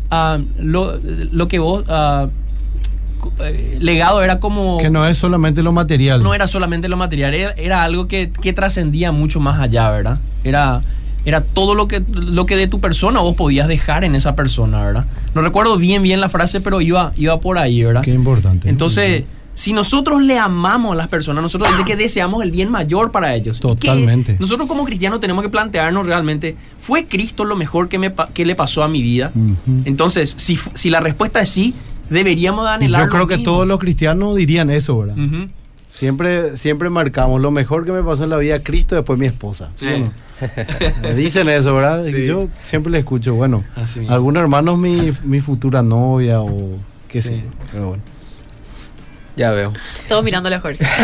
[0.10, 0.98] ah, lo,
[1.32, 1.86] lo que vos...
[1.90, 2.28] ah,
[3.42, 4.80] eh, legado era como...
[4.80, 6.24] Que no es solamente lo material.
[6.24, 10.18] no era solamente lo material, era, era algo que, que trascendía mucho más allá, ¿verdad?
[10.44, 10.82] Era,
[11.24, 14.84] era todo lo que, lo que de tu persona vos podías dejar en esa persona,
[14.84, 15.06] ¿verdad?
[15.36, 18.02] No recuerdo bien bien la frase, pero iba, iba por ahí, ¿verdad?
[18.02, 18.70] Qué importante.
[18.70, 19.24] Entonces,
[19.56, 23.34] si nosotros le amamos a las personas, nosotros dice que deseamos el bien mayor para
[23.34, 23.60] ellos.
[23.60, 24.36] Totalmente.
[24.40, 28.54] nosotros como cristianos tenemos que plantearnos realmente, ¿fue Cristo lo mejor que, me, que le
[28.54, 29.32] pasó a mi vida?
[29.86, 31.74] Entonces, si, si la respuesta es sí,
[32.10, 33.54] deberíamos de anhelar Yo lo creo que mismo.
[33.54, 35.16] todos los cristianos dirían eso, ¿verdad?
[35.90, 39.70] Siempre, siempre marcamos lo mejor que me pasó en la vida Cristo, después mi esposa.
[39.80, 39.94] ¿sí Sí.
[39.94, 40.12] o no?
[41.02, 42.04] Me Dicen eso, ¿verdad?
[42.06, 42.26] Sí.
[42.26, 43.64] Yo siempre le escucho, bueno,
[44.10, 46.72] algunos hermanos mi, mi futura novia o
[47.08, 47.42] qué sé.
[47.72, 48.04] Pero bueno.
[49.36, 49.74] Ya veo.
[50.08, 50.86] Todos mirándole a Jorge.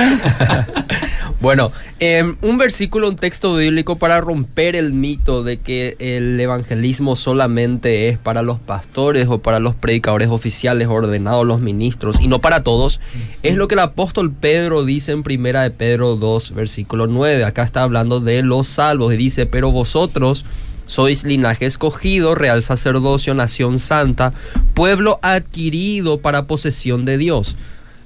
[1.42, 7.16] Bueno, em, un versículo, un texto bíblico para romper el mito de que el evangelismo
[7.16, 12.38] solamente es para los pastores o para los predicadores oficiales ordenados, los ministros, y no
[12.38, 13.00] para todos,
[13.42, 17.44] es lo que el apóstol Pedro dice en primera de Pedro 2, versículo 9.
[17.44, 20.46] Acá está hablando de los salvos y dice, pero vosotros
[20.86, 24.32] sois linaje escogido, real sacerdocio, nación santa,
[24.76, 27.56] pueblo adquirido para posesión de Dios.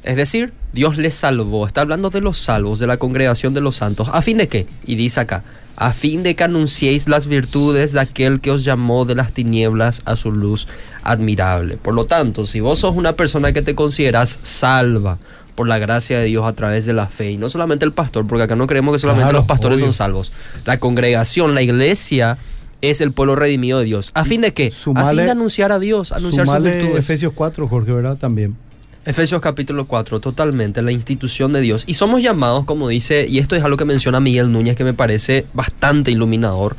[0.05, 1.65] Es decir, Dios les salvó.
[1.67, 4.07] Está hablando de los salvos, de la congregación de los santos.
[4.13, 4.65] ¿A fin de qué?
[4.85, 5.43] Y dice acá,
[5.77, 10.01] a fin de que anunciéis las virtudes de aquel que os llamó de las tinieblas
[10.05, 10.67] a su luz
[11.03, 11.77] admirable.
[11.77, 15.17] Por lo tanto, si vos sos una persona que te consideras salva,
[15.55, 17.31] por la gracia de Dios a través de la fe.
[17.31, 19.85] Y no solamente el pastor, porque acá no creemos que solamente Claro, los pastores obvio.
[19.87, 20.33] son salvos.
[20.65, 22.37] La congregación, la iglesia
[22.81, 24.11] es el pueblo redimido de Dios.
[24.15, 24.67] ¿A fin de qué?
[24.67, 26.99] a fin Sumale- de anunciar a Dios, anunciar sus Sumale virtudes.
[26.99, 28.17] Efesios 4, Jorge, ¿verdad?
[28.17, 28.57] También.
[29.05, 31.83] Efesios capítulo 4, totalmente, la institución de Dios.
[31.85, 34.95] Y somos llamados, como dice, y esto es algo que menciona Miguel Núñez, que me
[34.95, 36.75] parece bastante iluminador,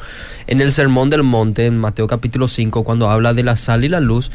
[0.49, 3.89] en el Sermón del Monte, en Mateo capítulo 5, cuando habla de la sal y
[3.89, 4.33] la luz.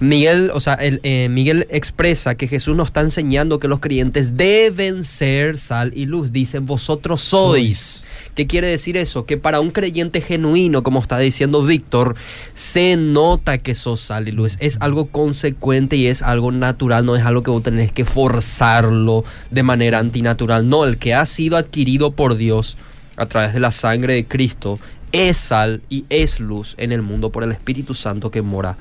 [0.00, 4.36] Miguel, o sea, el, eh, Miguel expresa que Jesús nos está enseñando que los creyentes
[4.36, 6.32] deben ser sal y luz.
[6.32, 8.02] Dice, vosotros sois.
[8.34, 9.24] ¿Qué quiere decir eso?
[9.24, 12.16] Que para un creyente genuino, como está diciendo Víctor,
[12.54, 14.56] se nota que sos sal y luz.
[14.58, 19.24] Es algo consecuente y es algo natural, no es algo que vos tenés que forzarlo
[19.50, 20.68] de manera antinatural.
[20.68, 22.76] No, el que ha sido adquirido por Dios
[23.16, 24.80] a través de la sangre de Cristo
[25.12, 28.76] es sal y es luz en el mundo por el Espíritu Santo que mora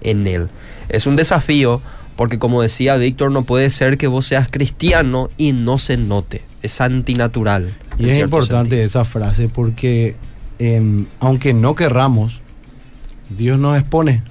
[0.00, 0.48] en él.
[0.88, 1.80] Es un desafío
[2.18, 6.42] porque como decía Víctor, no puede ser que vos seas cristiano y no se note.
[6.62, 7.76] Es antinatural.
[7.96, 8.84] Y es importante sentido.
[8.84, 10.16] esa frase porque
[10.58, 12.40] em, aunque no querramos,
[13.30, 14.22] Dios nos expone.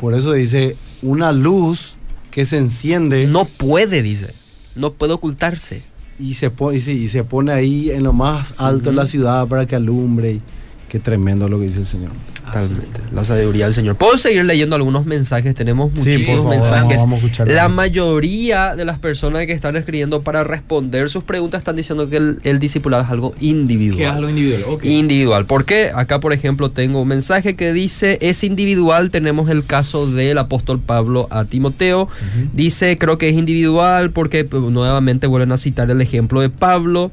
[0.00, 1.94] Por eso dice, una luz
[2.32, 4.34] que se enciende No puede, dice.
[4.74, 5.82] No puede ocultarse.
[6.18, 9.06] y, se pone, y, se, y se pone ahí en lo más alto de la
[9.06, 10.40] ciudad para que alumbre.
[10.88, 12.10] Qué tremendo lo que dice el Señor.
[12.52, 13.00] Totalmente.
[13.12, 13.96] La sabiduría del Señor.
[13.96, 15.54] ¿Puedo seguir leyendo algunos mensajes?
[15.54, 16.98] Tenemos muchísimos favor, mensajes.
[17.00, 17.48] vamos- vamos.
[17.48, 22.16] La mayoría de las personas que están escribiendo para responder sus preguntas están diciendo que
[22.16, 23.98] el, el discipulado es algo individual.
[23.98, 24.64] Que es algo individual.
[24.68, 24.84] ok.
[24.84, 25.44] Individual.
[25.46, 25.90] ¿Por qué?
[25.94, 30.80] Acá, por ejemplo, tengo un mensaje que dice, es individual, tenemos el caso del apóstol
[30.80, 32.08] Pablo a Timoteo.
[32.52, 37.10] Dice, creo que es individual porque pues, nuevamente vuelven a citar el ejemplo de Pablo.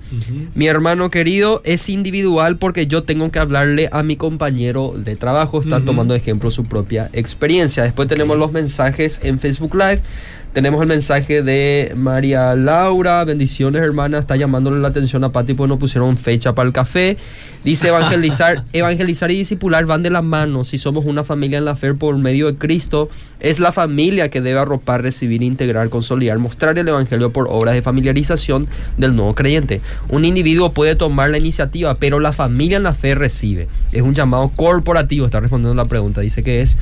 [0.55, 5.24] Mi hermano querido es individual porque yo tengo que hablarle a mi compañero de trabajo.
[5.61, 5.85] Está Ujú.
[5.85, 7.83] tomando de ejemplo su propia experiencia.
[7.83, 10.01] Después tenemos los mensajes en Facebook Live.
[10.55, 13.25] Tenemos el mensaje de María Laura.
[13.25, 14.19] Bendiciones, hermana.
[14.19, 17.17] Está llamándole la atención a Pati porque no pusieron fecha para el café.
[17.65, 20.63] Dice evangelizar, evangelizar y discipular van de la mano.
[20.63, 23.09] Si somos una familia en la fe por medio de Cristo,
[23.41, 27.81] es la familia que debe arropar, recibir, integrar, consolidar, mostrar el evangelio por obras de
[27.81, 29.81] familiarización del nuevo creyente.
[30.09, 33.67] Un individuo puede tomar la iniciativa, pero la familia en la fe recibe.
[33.91, 35.25] Es un llamado corporativo.
[35.25, 36.21] Está respondiendo la pregunta.
[36.21, 36.77] Dice que es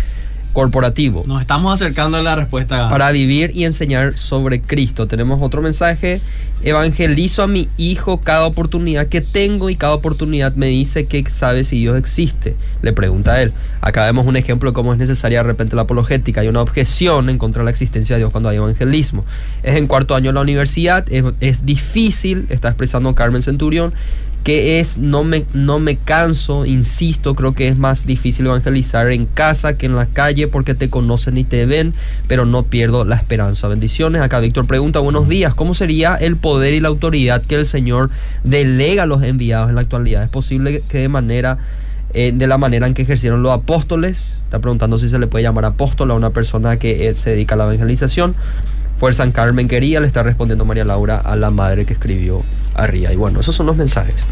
[0.53, 2.89] corporativo Nos estamos acercando a la respuesta.
[2.89, 5.07] para vivir y enseñar sobre Cristo.
[5.07, 6.21] Tenemos otro mensaje.
[6.63, 11.65] Evangelizo a mi hijo cada oportunidad que tengo y cada oportunidad me dice que sabe
[11.65, 12.55] si Dios existe.
[12.81, 13.51] Le pregunta a él.
[13.81, 16.39] Acá vemos un ejemplo de cómo es necesaria de repente la apologética.
[16.39, 19.25] Hay una objeción en contra de la existencia de Dios cuando hay evangelismo.
[19.61, 21.05] Es en cuarto año de la universidad.
[21.11, 23.93] Es, es difícil, está expresando Carmen Centurión
[24.43, 29.25] que es no me, no me canso, insisto, creo que es más difícil evangelizar en
[29.25, 31.93] casa que en la calle porque te conocen y te ven,
[32.27, 33.67] pero no pierdo la esperanza.
[33.69, 34.21] Bendiciones.
[34.21, 38.09] Acá Víctor pregunta, buenos días, ¿cómo sería el poder y la autoridad que el Señor
[38.43, 40.23] delega a los enviados en la actualidad?
[40.23, 41.57] ¿Es posible que de manera...
[42.13, 45.43] eh, de la manera en que ejercieron los apóstoles, está preguntando si se le puede
[45.43, 48.35] llamar apóstol a una persona que eh, se dedica a la evangelización.
[48.97, 52.43] Fuerza en Carmen quería, le está respondiendo María Laura a la madre que escribió
[52.75, 53.11] arriba.
[53.11, 54.25] Y bueno, esos son los mensajes.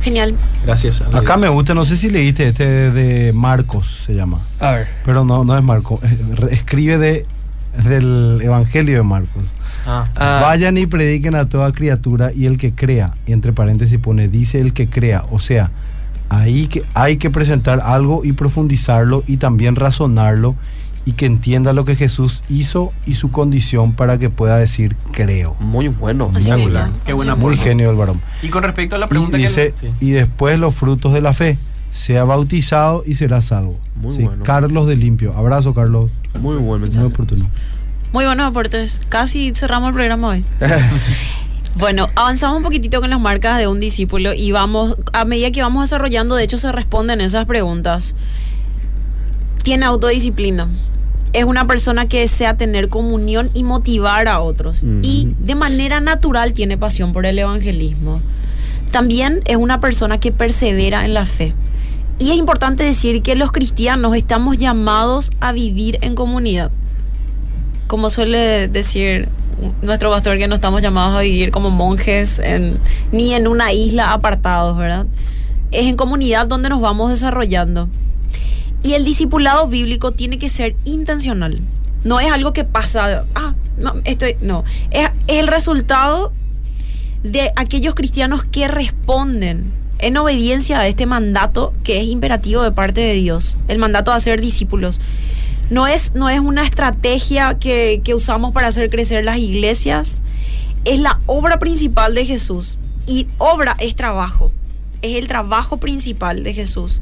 [0.00, 0.34] Genial.
[0.64, 1.02] Gracias.
[1.02, 4.40] a Acá me gusta, no sé si leíste este de Marcos, se llama.
[4.60, 4.88] A ver.
[5.04, 6.00] Pero no, no es Marcos.
[6.50, 7.26] Escribe de,
[7.84, 9.42] del Evangelio de Marcos.
[9.86, 10.04] Ah.
[10.16, 14.28] Ah, Vayan y prediquen a toda criatura y el que crea, y entre paréntesis pone,
[14.28, 15.24] dice el que crea.
[15.30, 15.70] O sea,
[16.28, 20.54] ahí que hay que presentar algo y profundizarlo y también razonarlo
[21.10, 25.56] y que entienda lo que Jesús hizo y su condición para que pueda decir creo.
[25.58, 26.30] Muy bueno.
[26.34, 26.72] Así muy mismo.
[26.72, 26.92] bueno.
[27.04, 27.62] Qué buena Muy forma.
[27.64, 28.20] genio el varón.
[28.42, 29.88] Y con respecto a la Y pregunta dice, que...
[29.88, 29.92] sí.
[30.00, 31.58] y después los frutos de la fe.
[31.90, 33.76] Sea bautizado y será salvo.
[33.96, 34.44] Muy Sí, bueno.
[34.44, 35.34] Carlos de Limpio.
[35.36, 36.08] Abrazo, Carlos.
[36.40, 37.06] Muy buen Muy mensaje.
[37.06, 37.50] oportuno.
[38.12, 39.00] Muy buenos aportes.
[39.08, 40.44] Casi cerramos el programa hoy.
[41.78, 45.62] Bueno, avanzamos un poquitito con las marcas de un discípulo y vamos, a medida que
[45.62, 48.16] vamos desarrollando, de hecho se responden esas preguntas.
[49.62, 50.66] Tiene autodisciplina.
[51.32, 54.82] Es una persona que desea tener comunión y motivar a otros.
[54.82, 55.00] Ujú.
[55.02, 58.20] Y de manera natural tiene pasión por el evangelismo.
[58.90, 61.54] También es una persona que persevera en la fe.
[62.18, 66.70] Y es importante decir que los cristianos estamos llamados a vivir en comunidad
[67.86, 69.28] como suele decir
[69.82, 72.78] nuestro pastor, que no estamos llamados a vivir como monjes en-
[73.10, 75.06] ni en una isla apartados, ¿verdad?
[75.72, 77.88] Es en comunidad donde nos vamos desarrollando.
[78.82, 81.60] Y el discipulado bíblico tiene que ser intencional.
[82.02, 84.64] No es algo que pasa, ah, no, estoy, no.
[84.90, 86.32] Es, el resultado
[87.22, 93.02] de aquellos cristianos que responden en obediencia a este mandato que es imperativo de parte
[93.02, 95.00] de Dios, el mandato de hacer discípulos.
[95.68, 100.22] No es, no es una estrategia que usamos para hacer crecer las iglesias,
[100.84, 102.78] es la obra principal de Jesús.
[103.06, 104.52] Y obra es trabajo,
[105.02, 107.00] es el trabajo principal de Jesús.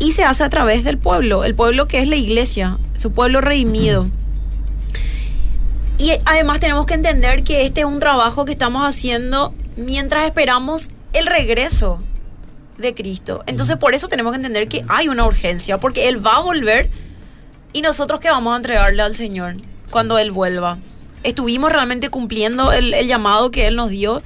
[0.00, 3.40] Y se hace a través del pueblo, el pueblo que es la iglesia, su pueblo
[3.40, 4.08] redimido.
[5.98, 10.88] Y además tenemos que entender que este es un trabajo que estamos haciendo mientras esperamos
[11.12, 12.02] el regreso
[12.78, 13.44] de Cristo.
[13.46, 16.90] Entonces por eso tenemos que entender que hay una urgencia, porque Él va a volver
[17.72, 19.56] y nosotros que vamos a entregarle al Señor
[19.90, 20.78] cuando Él vuelva.
[21.22, 24.22] Estuvimos realmente cumpliendo el, el llamado que Él nos dio.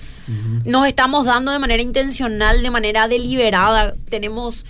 [0.65, 3.95] Nos estamos dando de manera intencional, de manera deliberada.
[4.09, 4.65] Tenemos,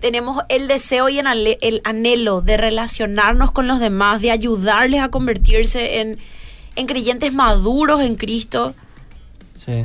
[0.00, 6.00] tenemos el deseo y el, anhelo de relacionarnos con los demás, de ayudarles a convertirse
[6.00, 6.18] en,
[6.76, 8.74] en creyentes maduros en Cristo.
[9.64, 9.84] Sí.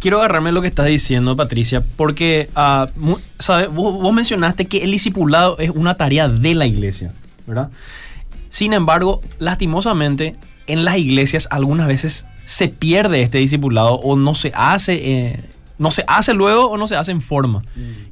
[0.00, 4.84] Quiero agarrarme lo que estás diciendo, Patricia, porque ah, mu- sabe, vos, vos mencionaste que
[4.84, 7.12] el discipulado es una tarea de la iglesia,
[7.46, 7.70] ¿verdad?
[8.48, 10.36] Sin embargo, lastimosamente,
[10.68, 15.44] en las iglesias algunas veces se pierde este discipulado o no se hace, eh,
[15.78, 17.62] no se hace luego o no se hace en forma.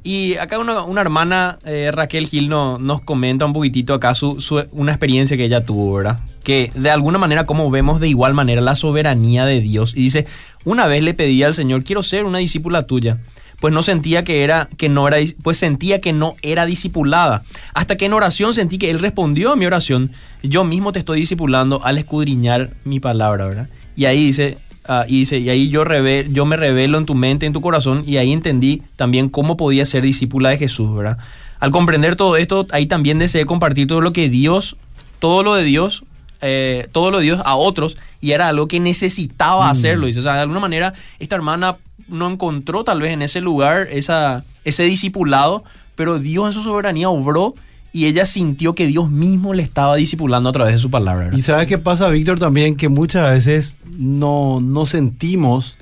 [0.03, 4.39] Y acá una, una hermana, eh, Raquel Gil, no- nos comenta un poquitito acá su,
[4.41, 6.19] su- una experiencia que ella tuvo, ¿verdad?
[6.43, 9.93] Que de alguna manera, como vemos de igual manera la soberanía de Dios.
[9.95, 10.25] Y dice,
[10.63, 13.17] una vez le pedí al Señor, quiero ser una discípula tuya.
[13.59, 17.41] Pues no sentía que era, que no era, pues sentía que no era discipulada.
[17.73, 20.11] Hasta que en oración sentí que Él respondió a mi oración.
[20.43, 23.67] Yo mismo te estoy discipulando al escudriñar mi palabra, ¿verdad?
[23.95, 27.15] Y ahí dice, ah, y dice, y ahí yo, reve- yo me revelo en tu
[27.15, 31.17] mente, en tu corazón, y ahí entendí también cómo podía ser discípula de Jesús, ¿verdad?
[31.59, 34.77] Al comprender todo esto, ahí también deseé compartir todo lo que Dios,
[35.19, 36.03] todo lo de Dios,
[36.41, 40.05] eh, todo lo de Dios a otros, y era algo que necesitaba hacerlo.
[40.05, 43.87] Dice, o sea, de alguna manera, esta hermana no encontró tal vez en ese lugar
[43.91, 45.63] esa, ese discipulado,
[45.95, 47.55] pero Dios en su soberanía obró
[47.97, 51.25] y ella sintió que Dios mismo le estaba discipulando a través de su palabra.
[51.25, 51.39] ¿verdad?
[51.39, 55.77] Y sabes qué pasa, Víctor, también que muchas veces no, no sentimos,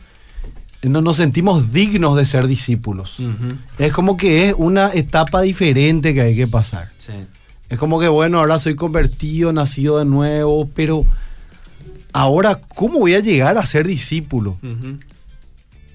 [0.82, 3.18] no nos sentimos dignos de ser discípulos.
[3.78, 6.90] Es como que es una etapa diferente que hay que pasar.
[7.00, 7.12] Sí.
[7.68, 11.06] Es como que, bueno, ahora soy convertido, nacido de nuevo, pero
[12.14, 14.58] ahora, ¿cómo voy a llegar a ser discípulo?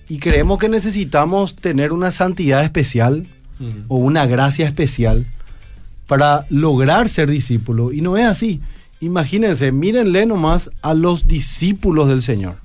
[0.06, 3.26] Y creemos que necesitamos tener una santidad especial
[3.88, 5.24] o una gracia especial
[6.10, 7.92] para lograr ser discípulo.
[7.92, 8.60] Y no es así.
[8.98, 12.56] Imagínense, mírenle nomás a los discípulos del Señor.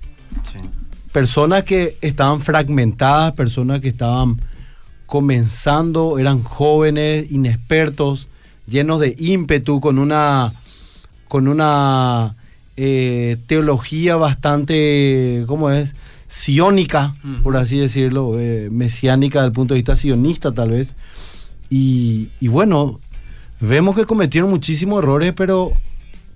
[0.51, 0.67] Sí.
[1.12, 4.38] Personas que estaban fragmentadas, personas que estaban
[5.05, 8.27] comenzando, eran jóvenes, inexpertos,
[8.65, 10.51] llenos de ímpetu, con una,
[11.27, 12.34] con una
[12.77, 15.93] eh, teología bastante, ¿cómo es?
[16.29, 17.43] Sionónica, Ujú.
[17.43, 20.95] por así decirlo, eh, mesiánica desde el punto de vista sionista tal vez.
[21.69, 22.99] Y, y bueno,
[23.65, 25.73] vemos que cometieron muchísimos errores, pero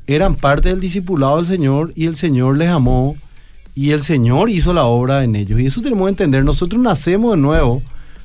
[0.07, 3.15] eran parte del discipulado del Señor y el Señor les amó
[3.75, 5.59] y el Señor hizo la obra en ellos.
[5.59, 6.43] Y eso tenemos que entender.
[6.43, 7.81] Nosotros nacemos de nuevo.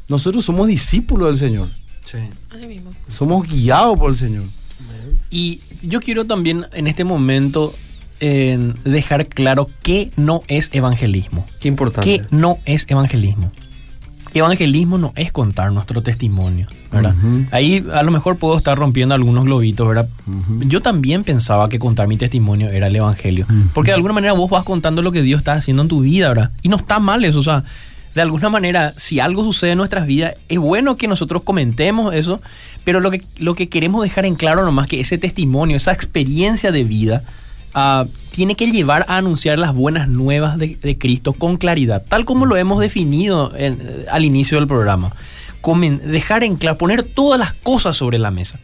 [0.08, 1.70] Nosotros somos discípulos del Señor.
[2.04, 2.18] Sí.
[2.50, 2.94] Así mismo.
[3.08, 4.44] Somos guiados por el Señor.
[5.30, 7.74] Y yo quiero también en este momento
[8.20, 11.46] eh, dejar claro qué no es evangelismo.
[11.60, 12.20] Qué importante.
[12.20, 13.52] ¿Qué no es evangelismo?
[14.34, 17.14] Evangelismo no es contar nuestro testimonio, ¿verdad?
[17.52, 20.08] Ahí a lo mejor puedo estar rompiendo algunos globitos, ¿verdad?
[20.66, 23.68] Yo también pensaba que contar mi testimonio era el evangelio, Ujú.
[23.72, 26.28] porque de alguna manera vos vas contando lo que Dios está haciendo en tu vida,
[26.28, 26.50] ¿verdad?
[26.62, 27.64] Y no está mal eso, o sea,
[28.14, 32.40] de alguna manera, si algo sucede en nuestras vidas, es bueno que nosotros comentemos eso,
[32.84, 36.70] pero lo que, lo que queremos dejar en claro nomás que ese testimonio, esa experiencia
[36.70, 37.22] de vida,
[37.74, 42.46] ah, tiene que llevar a anunciar las buenas nuevas de, Cristo con claridad, tal como
[42.46, 43.52] lo hemos definido
[44.10, 45.14] al inicio del programa.
[46.04, 48.58] Dejar en claro, poner todas las cosas sobre la mesa.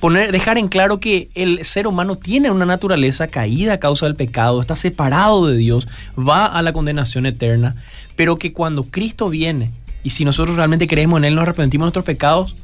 [0.00, 4.16] Poner, dejar en claro que el ser humano tiene una naturaleza caída a causa del
[4.16, 5.86] pecado, está separado de Dios,
[6.18, 7.76] va a la condenación eterna,
[8.16, 9.70] pero que cuando Cristo viene
[10.02, 12.56] y si nosotros realmente creemos en Él, nos arrepentimos de nuestros pecados,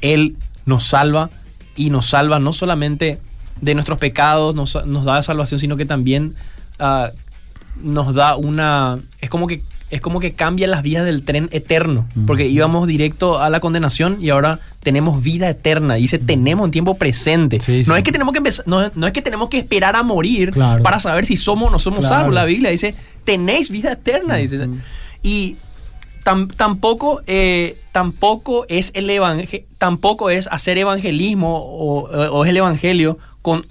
[0.00, 1.28] Él nos salva
[1.76, 3.18] y nos salva no solamente
[3.60, 6.34] de nuestros pecados, nos, nos da salvación, sino que también
[6.78, 7.10] ah,
[7.82, 8.98] nos da una...
[9.20, 13.38] Es como que es como que cambia las vías del tren eterno, porque íbamos directo
[13.40, 15.94] a la condenación y ahora tenemos vida eterna.
[15.94, 17.60] Dice, tenemos en tiempo presente.
[17.60, 17.98] Sí, no sí.
[17.98, 20.82] es que tenemos que empezar, no, no es que tenemos que esperar a morir Claro.
[20.82, 22.14] para saber si somos o no somos Claro.
[22.16, 22.34] salvos.
[22.34, 24.34] La Biblia dice, tenéis vida eterna.
[24.36, 24.68] Dice.
[25.22, 25.56] Y
[26.24, 32.56] tam- tampoco, eh, tampoco es el evangel- tampoco es hacer evangelismo o, o es el
[32.56, 33.66] evangelio con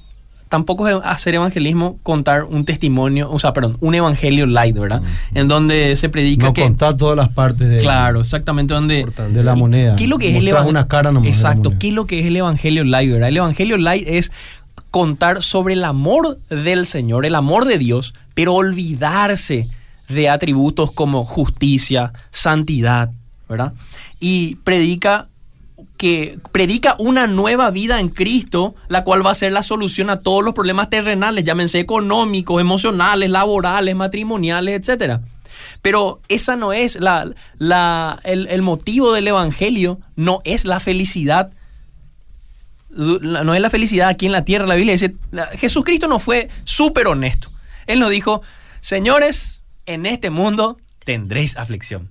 [0.50, 5.02] tampoco es hacer evangelismo contar un testimonio, o sea, perdón, un evangelio light, ¿verdad?
[5.34, 6.62] En donde se predica No que...
[6.62, 9.08] contar todas las partes de, Claro, exactamente, donde...
[9.32, 9.96] De la moneda.
[9.96, 10.70] ¿Qué es lo que es el evangelio?
[10.70, 11.74] una cara nomás Exacto.
[11.80, 13.30] ¿qué es lo que es el evangelio light, verdad?
[13.30, 14.32] El evangelio light es
[14.92, 19.68] contar sobre el amor del Señor, el amor de Dios, pero olvidarse
[20.08, 23.10] de atributos como justicia, santidad,
[23.50, 23.74] ¿verdad?
[24.20, 25.30] Y predica
[26.04, 30.20] que predica una nueva vida en Cristo, la cual va a ser la solución a
[30.20, 35.22] todos los problemas terrenales, llámense económicos, emocionales, laborales, matrimoniales, etcétera.
[35.82, 37.32] Pero esa no es la,
[38.26, 41.54] el, motivo del evangelio, no es la felicidad.
[42.90, 44.68] No es la felicidad aquí en la tierra.
[44.68, 45.16] La Biblia dice,
[45.58, 47.50] Jesucristo no fue súper honesto.
[47.88, 48.42] Él nos dijo,
[48.82, 52.10] señores, en este mundo tendréis aflicción.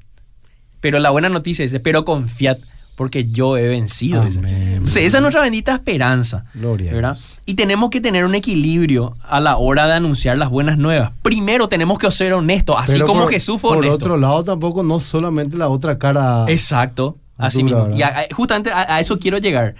[0.80, 2.56] Pero la buena noticia dice, pero confiad,
[2.94, 4.22] porque yo he vencido.
[4.22, 6.44] Entonces, esa es nuestra bendita esperanza.
[6.54, 7.16] Gloria ¿verdad?
[7.46, 11.12] Y tenemos que tener un equilibrio a la hora de anunciar las buenas nuevas.
[11.22, 13.94] Primero tenemos que ser honestos, así Pero como por- Jesús fue Por honesto.
[13.96, 16.44] otro lado, tampoco no solamente la otra cara.
[16.48, 17.82] Exacto, así Dura, mismo.
[17.84, 17.96] ¿verdad?
[17.98, 19.74] Y a- a- justamente a, a eso quiero llegar.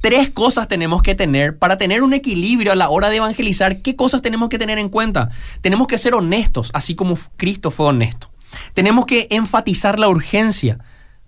[0.00, 3.80] Tres cosas tenemos que tener para tener un equilibrio a la hora de evangelizar.
[3.80, 5.30] ¿Qué cosas tenemos que tener en cuenta?
[5.62, 8.28] Tenemos que ser honestos, así como Cristo fue honesto.
[8.74, 10.78] Tenemos que enfatizar la urgencia,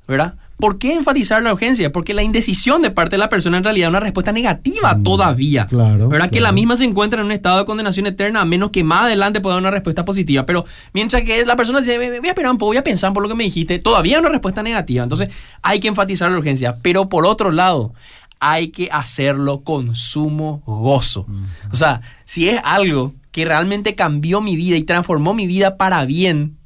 [0.06, 0.34] ¿verdad?
[0.58, 1.92] ¿Por qué enfatizar la urgencia?
[1.92, 5.02] Porque la indecisión de parte de la persona en realidad es una respuesta negativa Mm,
[5.02, 5.66] todavía.
[5.66, 6.30] claro, ¿Verdad?
[6.30, 9.02] Que la misma se encuentra en un estado de condenación eterna, a menos que más
[9.04, 10.46] adelante pueda dar una respuesta positiva.
[10.46, 12.84] Pero mientras que la persona dice, "Ve- ve- voy a esperar un poco, voy a
[12.84, 15.02] pensar por lo que me dijiste, todavía hay una respuesta negativa.
[15.02, 15.28] Entonces
[15.62, 16.76] hay que enfatizar la urgencia.
[16.80, 17.92] Pero por otro lado,
[18.40, 21.26] hay que hacerlo con sumo gozo.
[21.72, 26.04] O sea, si es algo que realmente cambió mi vida y transformó mi vida para
[26.06, 26.56] bien,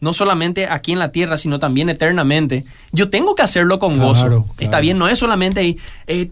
[0.00, 4.08] no solamente aquí en la tierra, sino también eternamente, yo tengo que hacerlo con Claro,
[4.08, 4.20] gozo.
[4.22, 4.44] claro.
[4.58, 5.76] Está bien, no es solamente ahí,
[6.06, 6.30] eh,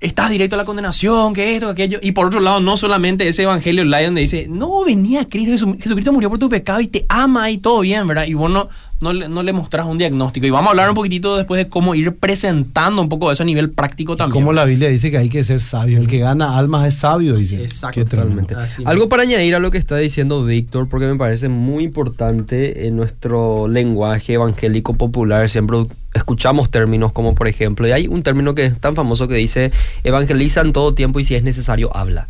[0.00, 1.98] estás directo a la condenación, que esto, que aquello.
[2.02, 5.78] Y por otro lado, no solamente ese evangelio light donde dice, no, venía Cristo, Jesu-
[5.80, 8.26] Jesucristo murió por tu pecado y te ama y todo bien, ¿verdad?
[8.26, 8.68] Y vos no,
[9.00, 10.46] no, le, no le mostrás un diagnóstico.
[10.46, 13.46] Y vamos a hablar un poquitito después de cómo ir presentando un poco eso a
[13.46, 14.42] nivel práctico también.
[14.42, 15.98] Como la Biblia dice que hay que ser sabio.
[15.98, 17.62] El que gana almas es sabio, dice.
[17.62, 18.04] Exacto.
[18.04, 18.56] Totalmente.
[18.84, 22.96] Algo para añadir a lo que está diciendo Víctor, porque me parece muy importante en
[22.96, 25.48] nuestro lenguaje evangélico popular.
[25.48, 29.34] Siempre escuchamos términos como, por ejemplo, y hay un término que es tan famoso que
[29.34, 29.72] dice,
[30.04, 32.28] evangeliza en todo tiempo y si es necesario, habla.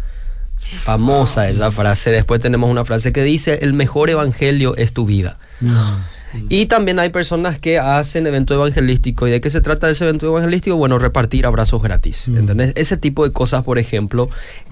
[0.59, 2.11] Famosa esa frase.
[2.11, 5.39] Después tenemos una frase que dice, el mejor evangelio es tu vida.
[6.49, 9.27] Y también hay personas que hacen evento evangelístico.
[9.27, 10.77] ¿Y de qué se trata ese evento evangelístico?
[10.77, 12.29] Bueno, repartir abrazos gratis.
[12.29, 12.39] Mm.
[12.39, 12.73] ¿Entendés?
[12.77, 14.29] Ese tipo de cosas, por ejemplo,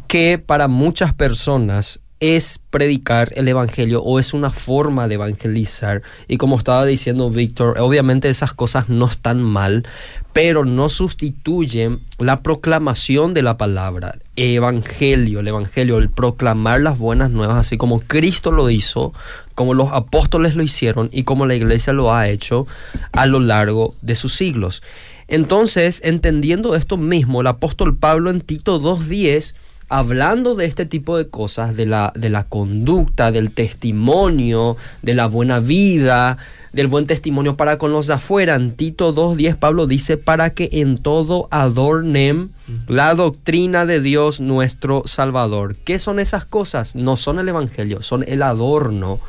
[0.07, 6.03] que para muchas personas es predicar el evangelio o es una forma de evangelizar.
[6.29, 9.87] Y como estaba diciendo Víctor, obviamente esas cosas no están mal,
[10.35, 17.31] pero no sustituyen la proclamación de la palabra, evangelio, el evangelio, el proclamar las buenas
[17.31, 19.15] nuevas, así como Cristo lo hizo,
[19.55, 22.67] como los apóstoles lo hicieron y como la iglesia lo ha hecho
[23.13, 24.83] a lo largo de sus siglos.
[25.29, 29.55] Entonces, entendiendo esto mismo, el apóstol Pablo en Tito 2.10,
[29.89, 35.27] hablando de este tipo de cosas, de la, de la conducta, del testimonio, de la
[35.27, 36.39] buena vida,
[36.73, 40.69] del buen testimonio para con los de afuera, en Tito 2.10 Pablo dice, para que
[40.73, 42.51] en todo adornen
[42.89, 45.77] la doctrina de Dios nuestro Salvador.
[45.77, 46.97] ¿Qué son esas cosas?
[46.97, 49.21] No son el Evangelio, son el adorno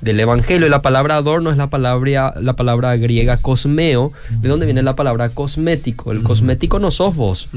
[0.00, 0.66] del Evangelio.
[0.66, 4.94] Y la palabra adorno es la palabra, la palabra griega cosmeo, de donde viene la
[4.94, 6.12] palabra cosmético.
[6.12, 7.48] El cosmético no sos vos.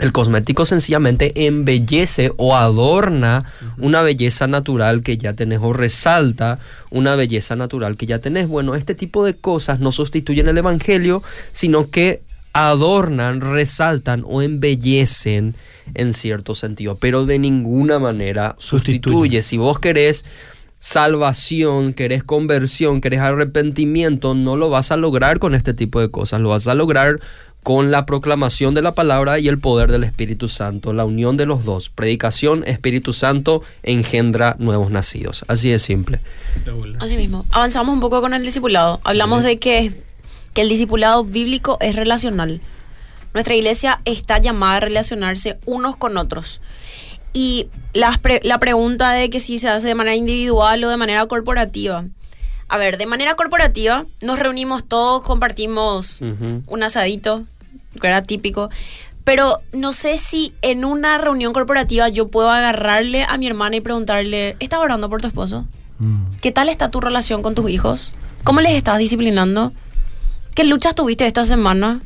[0.00, 3.44] El cosmético sencillamente embellece o adorna
[3.78, 6.58] una belleza natural que ya tenés o resalta
[6.90, 8.48] una belleza natural que ya tenés.
[8.48, 11.22] Bueno, este tipo de cosas no sustituyen el Evangelio,
[11.52, 12.22] sino que
[12.52, 15.54] adornan, resaltan o embellecen
[15.94, 18.98] en cierto sentido, pero de ninguna manera sustituye.
[18.98, 19.42] Sustituye.
[19.42, 20.24] Si vos querés
[20.80, 26.40] salvación, querés conversión, querés arrepentimiento, no lo vas a lograr con este tipo de cosas,
[26.40, 27.20] lo vas a lograr
[27.62, 31.44] con la proclamación de la palabra y el poder del Espíritu Santo, la unión de
[31.44, 31.90] los dos.
[31.90, 35.44] Predicación, Espíritu Santo engendra nuevos nacidos.
[35.48, 36.20] Así de simple.
[37.00, 37.44] Así mismo.
[37.50, 39.00] Avanzamos un poco con el discipulado.
[39.04, 39.92] Hablamos de que,
[40.54, 42.60] que el discipulado bíblico es relacional.
[43.34, 46.62] Nuestra iglesia está llamada a relacionarse unos con otros.
[47.34, 47.68] Y
[48.22, 52.06] pre- la pregunta de que si se hace de manera individual o de manera corporativa.
[52.68, 57.44] A ver, de manera corporativa nos reunimos todos, compartimos un asadito,
[58.00, 58.70] que era típico.
[59.24, 63.80] Pero no sé si en una reunión corporativa yo puedo agarrarle a mi hermana y
[63.80, 65.66] preguntarle, ¿estás orando por tu esposo?
[65.98, 66.30] Mm.
[66.40, 68.14] ¿Qué tal está tu relación con tus hijos?
[68.44, 69.72] ¿Cómo les estás disciplinando?
[70.54, 72.00] ¿Qué luchas tuviste esta semana?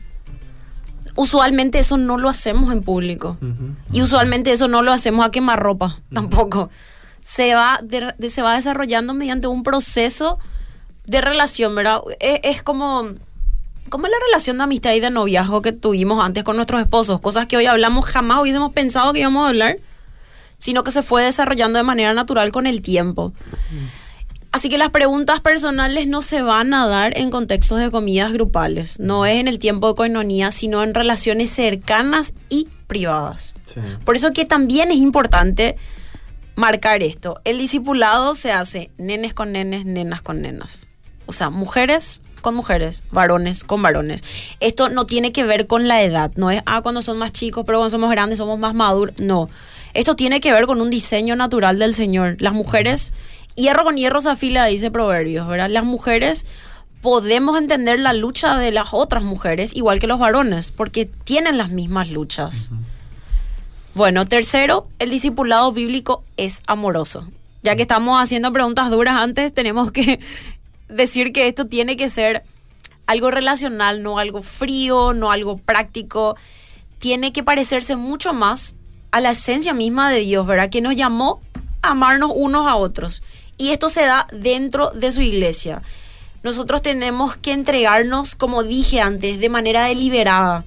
[1.16, 3.36] usualmente eso no lo hacemos en público.
[3.92, 6.70] Y usualmente eso no lo hacemos a quemarropa tampoco.
[7.24, 10.38] Se va, de- de- se va desarrollando mediante un proceso
[11.06, 12.00] de relación, ¿verdad?
[12.20, 13.08] Es, es como,
[13.88, 17.20] como la relación de amistad y de noviazgo que tuvimos antes con nuestros esposos.
[17.20, 19.76] Cosas que hoy hablamos jamás hubiésemos pensado que íbamos a hablar,
[20.58, 23.32] sino que se fue desarrollando de manera natural con el tiempo.
[24.52, 28.98] Así que las preguntas personales no se van a dar en contextos de comidas grupales.
[29.00, 33.54] No es en el tiempo de coinonía, sino en relaciones cercanas y privadas.
[34.04, 35.76] Por eso que también es importante
[36.54, 37.40] marcar esto.
[37.44, 40.88] El discipulado se hace nenes con nenes, nenas con nenas.
[41.26, 44.22] O sea, mujeres con mujeres, varones con varones.
[44.60, 46.32] Esto no tiene que ver con la edad.
[46.34, 49.18] No es, ah, cuando son más chicos, pero cuando somos grandes somos más maduros.
[49.18, 49.48] No.
[49.94, 52.36] Esto tiene que ver con un diseño natural del Señor.
[52.40, 53.12] Las mujeres,
[53.54, 55.70] hierro con hierro se afila, dice Proverbios, ¿verdad?
[55.70, 56.44] Las mujeres
[57.00, 61.70] podemos entender la lucha de las otras mujeres igual que los varones, porque tienen las
[61.70, 62.70] mismas luchas.
[63.94, 67.28] Bueno, tercero, el discipulado bíblico es amoroso.
[67.62, 70.18] Ya que estamos haciendo preguntas duras antes, tenemos que
[70.88, 72.42] decir que esto tiene que ser
[73.06, 76.36] algo relacional, no algo frío, no algo práctico.
[77.00, 78.76] Tiene que parecerse mucho más
[79.10, 80.70] a la esencia misma de Dios, ¿verdad?
[80.70, 81.42] Que nos llamó
[81.82, 83.22] a amarnos unos a otros.
[83.58, 85.82] Y esto se da dentro de su iglesia.
[86.42, 90.64] Nosotros tenemos que entregarnos, como dije antes, de manera deliberada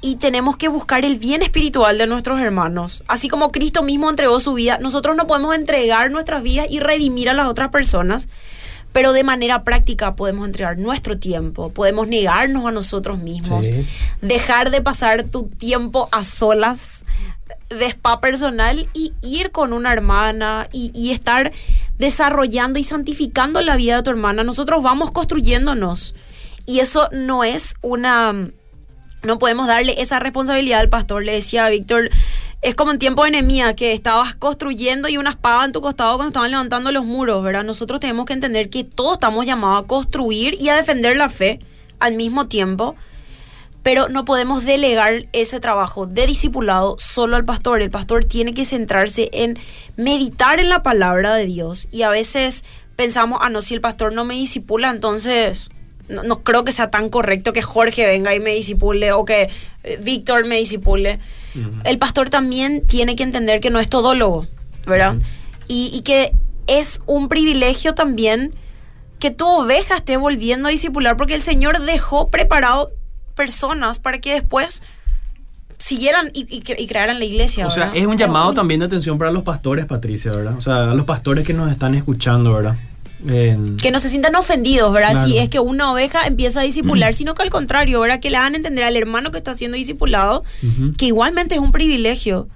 [0.00, 3.02] y tenemos que buscar el bien espiritual de nuestros hermanos.
[3.08, 7.28] Así como Cristo mismo entregó su vida, nosotros no podemos entregar nuestras vidas y redimir
[7.28, 8.28] a las otras personas,
[8.92, 13.86] pero de manera práctica podemos entregar nuestro tiempo, podemos negarnos a nosotros mismos, Sí.
[14.22, 17.04] dejar de pasar tu tiempo a solas
[17.68, 21.52] de spa personal y ir con una hermana y, y estar
[21.98, 24.42] desarrollando y santificando la vida de tu hermana.
[24.44, 26.14] Nosotros vamos construyéndonos.
[26.64, 28.50] Y eso no es una
[29.22, 31.24] no podemos darle esa responsabilidad al pastor.
[31.24, 32.10] Le decía Víctor,
[32.60, 36.16] es como en tiempo de Nehemías, que estabas construyendo y una espada en tu costado
[36.16, 37.64] cuando estaban levantando los muros, ¿verdad?
[37.64, 41.60] Nosotros tenemos que entender que todos estamos llamados a construir y a defender la fe
[42.00, 42.96] al mismo tiempo,
[43.84, 47.80] pero no podemos delegar ese trabajo de discipulado solo al pastor.
[47.80, 49.58] El pastor tiene que centrarse en
[49.96, 52.64] meditar en la palabra de Dios y a veces
[52.96, 55.70] pensamos, ah, no, si el pastor no me disipula, entonces
[56.08, 59.48] no, no creo que sea tan correcto que Jorge venga y me disipule o que
[59.84, 61.18] eh, Víctor me disipule.
[61.84, 64.46] El pastor también tiene que entender que no es todólogo,
[64.86, 65.16] ¿verdad?
[65.66, 66.32] y, y que
[66.66, 68.54] es un privilegio también
[69.18, 72.90] que tu oveja esté volviendo a discipular porque el Señor dejó preparado
[73.34, 74.82] personas para que después
[75.78, 77.66] siguieran y, y cre- y crearan la iglesia.
[77.66, 80.56] O sea, es un llamado un- también de atención para los pastores, Patricia, ¿verdad?
[80.56, 82.76] O sea, a los pastores que nos están escuchando, ¿verdad?
[83.26, 85.12] Que no se sientan ofendidos, ¿verdad?
[85.12, 85.28] Claro.
[85.28, 88.20] Si es que una oveja empieza a discipular, sino que al contrario, ¿verdad?
[88.20, 90.92] Que le hagan entender al hermano que está siendo discipulado Ujú.
[90.96, 92.48] que igualmente es un privilegio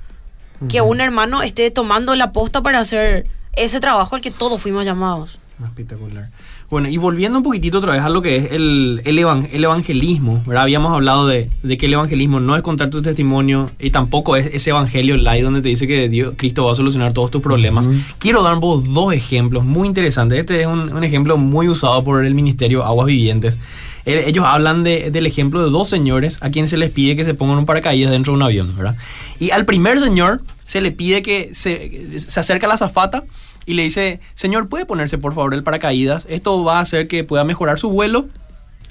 [0.69, 4.85] que un hermano esté tomando la posta para hacer ese trabajo al que todos fuimos
[4.85, 5.39] llamados.
[5.65, 6.27] Espectacular.
[6.73, 9.63] Bueno, y volviendo un poquitito otra vez a lo que es el, el, evan- el
[9.63, 10.63] evangelismo, ¿verdad?
[10.63, 14.47] Habíamos hablado de, de que el evangelismo no es contar tu testimonio y tampoco es
[14.55, 17.91] ese evangelio light donde te dice que Dios, Cristo va a solucionar todos tus problemas.
[18.19, 20.39] Quiero dar vos dos ejemplos muy interesantes.
[20.39, 23.59] Este es un, un ejemplo muy usado por el Ministerio Aguas Vivientes.
[24.07, 27.35] Ellos hablan de- del ejemplo de dos señores a quienes se les pide que se
[27.35, 28.97] pongan un paracaídas dentro de un avión, ¿verdad?
[29.39, 33.25] Y al primer señor se le pide que se, se acerca a la azafata
[33.67, 36.27] y le dice, señor, ¿puede ponerse por favor el paracaídas?
[36.31, 38.27] Esto va a hacer que pueda mejorar su vuelo,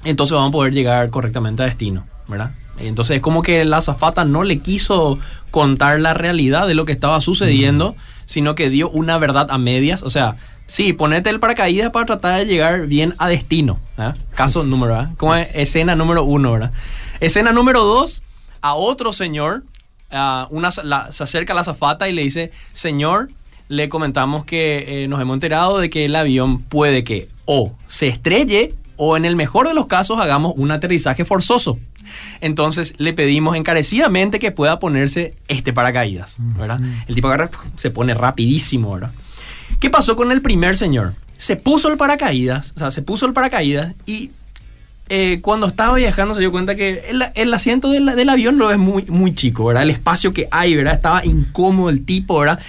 [0.04, 2.50] entonces vamos a poder llegar correctamente a destino, ¿verdad?
[2.78, 5.18] Entonces es como que la azafata no le quiso
[5.50, 7.94] contar la realidad de lo que estaba sucediendo,
[8.24, 12.38] sino que dio una verdad a medias, o sea, sí, ponete el paracaídas para tratar
[12.38, 14.16] de llegar bien a destino, ¿verdad?
[14.34, 15.10] Caso número, ¿verdad?
[15.18, 16.72] Como es escena número uno, ¿verdad?
[17.20, 18.22] Escena número dos,
[18.62, 19.64] a otro señor,
[20.10, 23.28] a una, la- se acerca a la azafata y le dice, señor,
[23.72, 28.06] le comentamos que eh, nos hemos enterado de que el avión puede que o se
[28.06, 31.78] estrelle o en el mejor de los casos hagamos un aterrizaje forzoso.
[32.42, 36.80] Entonces le pedimos encarecidamente que pueda ponerse este paracaídas, ¿verdad?
[37.08, 39.12] El tipo agarra, se pone rapidísimo, ¿verdad?
[39.80, 41.14] ¿Qué pasó con el primer señor?
[41.38, 44.32] Se puso el paracaídas, o sea, se puso el paracaídas y
[45.08, 48.70] eh, cuando estaba viajando se dio cuenta que el, el asiento del, del avión lo
[48.70, 49.84] es muy, muy chico, ¿verdad?
[49.84, 50.92] El espacio que hay, ¿verdad?
[50.92, 52.60] Estaba incómodo el tipo, ¿verdad?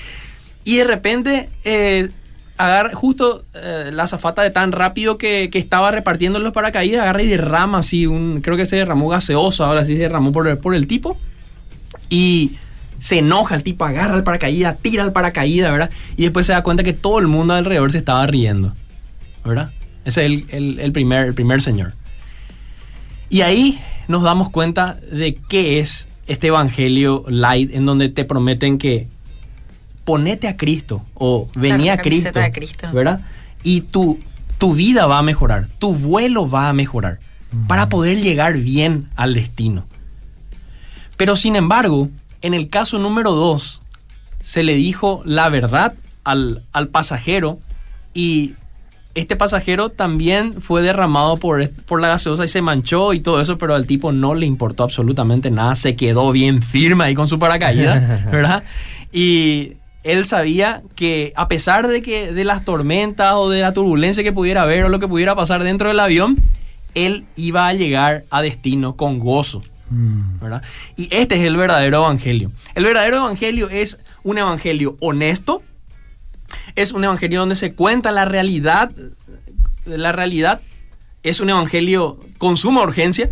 [0.64, 2.10] Y de repente, eh,
[2.58, 7.24] agarra, justo eh, la azafata de tan rápido que, que estaba repartiendo los paracaídas, agarra
[7.24, 10.74] y derrama así, un, creo que se derramó gaseosa, ahora sí se derramó por, por
[10.76, 11.18] el tipo.
[12.10, 12.54] Y
[13.00, 15.90] se enoja el tipo, agarra el paracaídas, tira el paracaídas, ¿verdad?
[16.16, 18.74] Y después se da cuenta que todo el mundo alrededor se estaba riendo,
[19.44, 19.72] ¿verdad?
[20.06, 21.94] Ese es el, el- el primer, el primer señor.
[23.30, 28.78] Y ahí nos damos cuenta de qué es este evangelio light en donde te prometen
[28.78, 29.08] que
[30.06, 32.88] ponete a Cristo o vení a Cristo, de Cristo.
[32.92, 33.22] ¿verdad?
[33.64, 34.20] Y tu,
[34.58, 37.20] tu vida va a mejorar, tu vuelo va a mejorar
[37.68, 39.86] para poder llegar bien al destino.
[41.18, 42.10] Pero sin embargo,
[42.42, 43.82] en el caso número dos,
[44.44, 45.94] se le dijo la verdad
[46.24, 47.60] al, al pasajero
[48.14, 48.54] y
[49.16, 53.58] este pasajero también fue derramado por, por la gaseosa y se manchó y todo eso,
[53.58, 57.38] pero al tipo no le importó absolutamente nada, se quedó bien firme ahí con su
[57.38, 58.64] paracaídas, ¿verdad?
[59.12, 59.74] Y
[60.04, 64.34] él sabía que a pesar de que de las tormentas o de la turbulencia que
[64.34, 66.38] pudiera haber o lo que pudiera pasar dentro del avión,
[66.94, 69.64] él iba a llegar a destino con gozo.
[69.90, 70.64] ¿verdad?
[70.96, 72.52] Y este es el verdadero evangelio.
[72.74, 75.62] El verdadero evangelio es un evangelio honesto,
[76.76, 78.92] es un evangelio donde se cuenta la realidad,
[79.86, 80.62] la realidad
[81.22, 83.30] es un evangelio con suma urgencia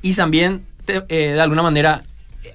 [0.00, 2.02] y también eh, de alguna manera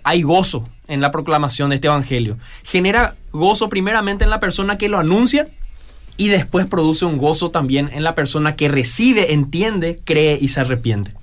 [0.03, 2.37] hay gozo en la proclamación de este evangelio.
[2.63, 5.47] Genera gozo primeramente en la persona que lo anuncia
[6.17, 10.59] y después produce un gozo también en la persona que recibe, entiende, cree y se
[10.59, 11.13] arrepiente.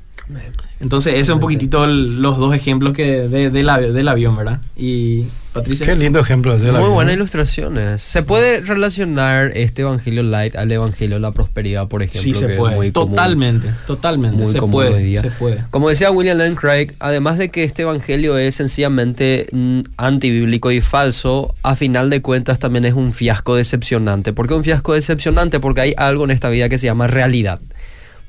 [0.80, 4.36] Entonces, ese es un poquitito el- los dos ejemplos que de- de la- del avión,
[4.36, 4.60] ¿verdad?
[4.76, 5.86] Y Patricia.
[5.86, 7.20] Qué lindo ejemplo la Muy buenas ¿no?
[7.20, 8.02] ilustraciones.
[8.02, 12.20] ¿Se puede relacionar este evangelio light al evangelio de la prosperidad, por ejemplo?
[12.20, 12.74] Sí, se que es puede.
[12.74, 13.10] muy común?
[13.14, 14.42] totalmente, totalmente.
[14.42, 15.22] muy se común puede, hoy día.
[15.22, 15.64] se puede.
[15.70, 20.82] Como decía William Lane Craig, además de que este evangelio es sencillamente mm, antibíblico y
[20.82, 24.34] falso, a final de cuentas también es un fiasco decepcionante.
[24.34, 25.58] ¿Por qué un fiasco decepcionante?
[25.58, 27.60] Porque hay algo en esta vida que se llama realidad.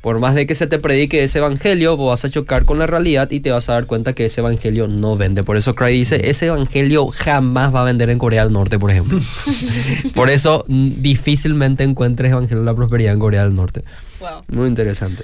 [0.02, 2.86] Por más de que se te predique ese evangelio, vos vas a chocar con la
[2.86, 5.43] realidad y te vas a dar cuenta que ese evangelio no vende.
[5.43, 8.91] Por eso Craig dice, ese evangelio jamás va a vender en Corea del Norte, por
[8.91, 9.20] ejemplo.
[10.16, 13.82] por eso difícilmente encuentres evangelio de la prosperidad en Corea del Norte.
[14.20, 14.43] Wow.
[14.48, 15.24] Muy interesante.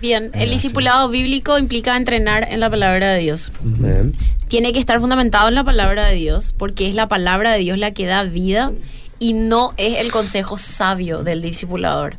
[0.00, 3.52] Bien, el discipulado bíblico implica entrenar en la palabra de Dios.
[3.62, 4.12] Bien.
[4.48, 7.78] Tiene que estar fundamentado en la palabra de Dios, porque es la palabra de Dios
[7.78, 8.72] la que da vida
[9.20, 12.16] y no es el consejo sabio del discipulador.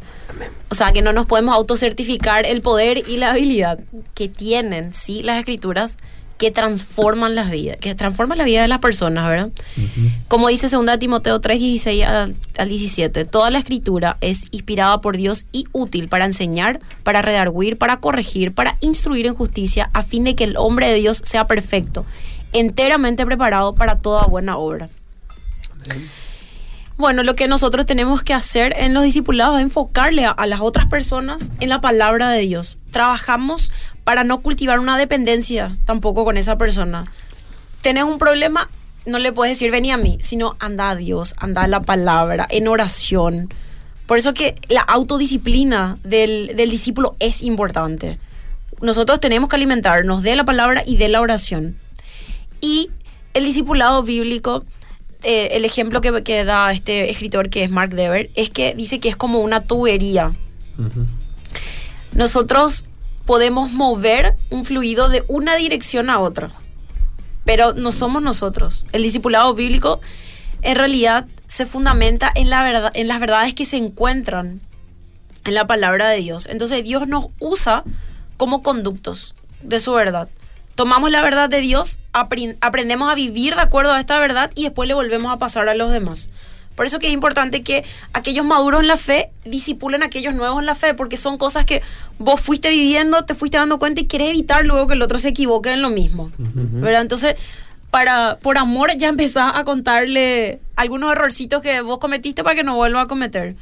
[0.69, 3.79] O sea, que no nos podemos autocertificar el poder y la habilidad
[4.13, 5.97] que tienen, sí, las escrituras
[6.37, 9.49] que transforman las vidas, que transforman la vida de las personas, ¿verdad?
[10.27, 15.17] Como dice 2 Timoteo 3, 16 al, al 17, toda la escritura es inspirada por
[15.17, 20.23] Dios y útil para enseñar, para redarguir, para corregir, para instruir en justicia, a fin
[20.23, 22.05] de que el hombre de Dios sea perfecto,
[22.53, 24.89] enteramente preparado para toda buena obra.
[27.01, 30.85] Bueno, lo que nosotros tenemos que hacer en los discipulados es enfocarle a, las otras
[30.85, 32.77] personas en la palabra de Dios.
[32.91, 33.71] Trabajamos
[34.03, 37.05] para no cultivar una dependencia tampoco con esa persona.
[37.81, 38.69] Tenés un problema,
[39.07, 42.45] no le puedes decir vení a mí, sino anda a Dios, anda a la palabra,
[42.51, 43.51] en oración.
[44.05, 48.19] Por eso que la autodisciplina del, del discípulo es importante.
[48.79, 51.75] Nosotros tenemos que alimentarnos de la palabra y de la oración.
[52.61, 52.91] Y
[53.33, 54.65] el discipulado bíblico,
[55.23, 58.99] eh, el ejemplo que, que da este escritor que es Mark Dever, es que dice
[58.99, 60.33] que es como una tubería.
[62.13, 62.85] Nosotros
[63.25, 66.53] podemos mover un fluido de una dirección a otra,
[67.45, 68.85] pero no somos nosotros.
[68.91, 70.01] El discipulado bíblico
[70.61, 74.61] en realidad se fundamenta en, la verdad, en las verdades que se encuentran
[75.45, 76.47] en la palabra de Dios.
[76.49, 77.83] Entonces Dios nos usa
[78.37, 80.29] como conductos de su verdad.
[80.81, 84.87] Tomamos la verdad de Dios, aprendemos a vivir de acuerdo a esta verdad y después
[84.87, 86.27] le volvemos a pasar a los demás.
[86.73, 90.59] Por eso que es importante que aquellos maduros en la fe disipulen a aquellos nuevos
[90.59, 91.83] en la fe, porque son cosas que
[92.17, 95.27] vos fuiste viviendo, te fuiste dando cuenta y querés evitar luego que el otro se
[95.27, 96.31] equivoque en lo mismo.
[96.39, 97.01] ¿Verdad?
[97.03, 97.35] Entonces,
[97.91, 102.73] para, por amor ya empezás a contarle algunos errorcitos que vos cometiste para que no
[102.73, 103.55] vuelva a cometer.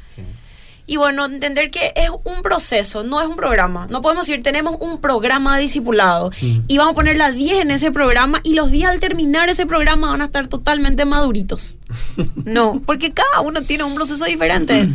[0.90, 3.86] Y bueno, entender que es un proceso, no es un programa.
[3.90, 7.70] No podemos decir, tenemos un programa de discipulado y vamos a poner las 10 en
[7.70, 11.78] ese programa y los días al terminar ese programa van a estar totalmente maduritos.
[12.44, 14.88] No, porque cada uno tiene un proceso diferente.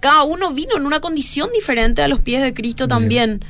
[0.00, 3.44] Cada uno vino en una condición diferente a los pies de Cristo también.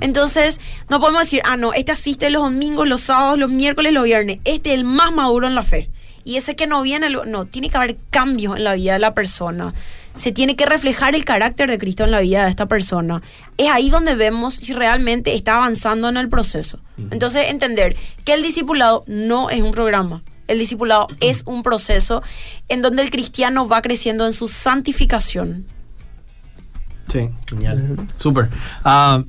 [0.00, 4.02] Entonces, no podemos decir, ah, no, este asiste los domingos, los sábados, los miércoles, los
[4.02, 4.38] viernes.
[4.44, 5.88] Este es el más maduro en la fe.
[6.24, 9.14] Y ese que no viene, no, tiene que haber cambios en la vida de la
[9.14, 9.72] persona.
[10.18, 13.22] Se tiene que reflejar el carácter de Cristo en la vida de esta persona.
[13.56, 16.80] Es ahí donde vemos si realmente está avanzando en el proceso.
[17.10, 20.22] Entonces, entender que el discipulado no es un programa.
[20.48, 22.22] El discipulado es un proceso
[22.68, 25.66] en donde el cristiano va creciendo en su santificación.
[27.12, 28.06] Sí, genial.
[28.18, 28.50] Súper.
[28.82, 29.22] Ah,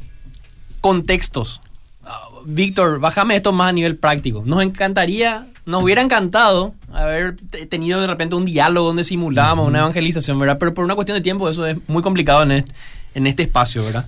[0.81, 1.61] contextos.
[2.03, 4.43] Ah, Víctor, bájame esto más a nivel práctico.
[4.45, 9.79] Nos encantaría, nos hubiera encantado haber te- tenido de repente un diálogo donde simulábamos una
[9.79, 10.57] evangelización, ¿verdad?
[10.59, 12.73] Pero por una cuestión de tiempo eso es muy complicado en este,
[13.15, 14.05] en este espacio, ¿verdad?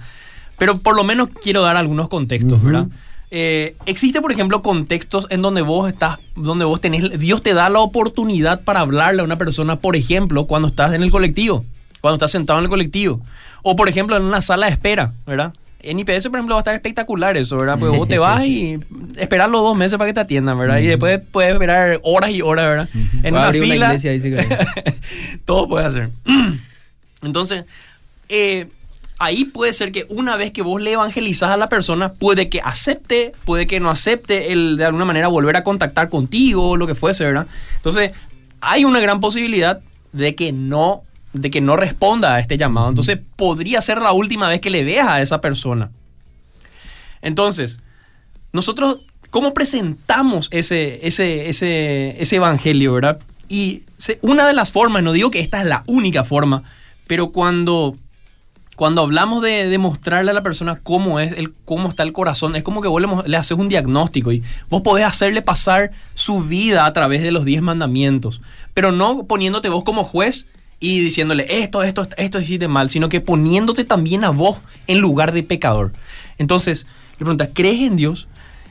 [0.58, 2.66] Pero por lo menos quiero dar algunos contextos, Ujú.
[2.68, 2.88] ¿verdad?
[3.34, 7.70] eh, existe, por ejemplo, contextos en donde vos estás, donde vos tenés, Dios te da
[7.70, 11.64] la oportunidad para hablarle a una persona, por ejemplo, cuando estás en el colectivo,
[12.02, 13.22] cuando estás sentado en el colectivo,
[13.64, 15.54] o por ejemplo en una sala de espera, ¿verdad?
[15.84, 17.78] En IPS, por ejemplo, va a estar espectacular eso, ¿verdad?
[17.80, 18.80] Porque vos te vas y
[19.18, 20.80] esperar los dos meses para que te atiendan, ¿verdad?
[20.80, 22.90] Y después puedes esperar horas y horas, ¿verdad?
[23.24, 23.96] En una fila.
[23.96, 24.22] iglesia ahí,
[25.46, 26.10] todo puede hacer.
[27.22, 27.66] Entonces,
[28.30, 28.68] eh,
[29.20, 32.60] ahí puede ser que una vez que vos le evangelizás a la persona, puede que
[32.62, 36.96] acepte, puede que no acepte el de alguna manera volver a contactar contigo, lo que
[36.96, 37.48] fuese, ¿verdad?
[37.76, 38.12] Entonces,
[38.62, 39.80] hay una gran posibilidad
[40.12, 41.04] de que no
[41.34, 42.90] de que no responda a este llamado.
[42.90, 45.92] Entonces, podría ser la última vez que le veas a esa persona.
[47.22, 47.80] Entonces,
[48.54, 53.20] nosotros, ¿cómo presentamos ese, ese, ese, ese evangelio, verdad?
[53.48, 53.84] Y
[54.22, 56.64] una de las formas, no digo que esta es la única forma,
[57.08, 57.96] pero cuando,
[58.76, 62.56] cuando hablamos de, de mostrarle a la persona cómo es, el, cómo está el corazón,
[62.56, 66.86] es como que vos le, haces un diagnóstico y vos podés hacerle pasar su vida
[66.86, 68.42] a través de los diez mandamientos,
[68.74, 70.48] pero no poniéndote vos como juez
[70.82, 74.58] y diciéndole esto, esto, esto hiciste mal, sino que poniéndote también a vos
[74.88, 75.94] en lugar de pecador.
[76.40, 78.28] Entonces, le preguntas, ¿crees en Dios?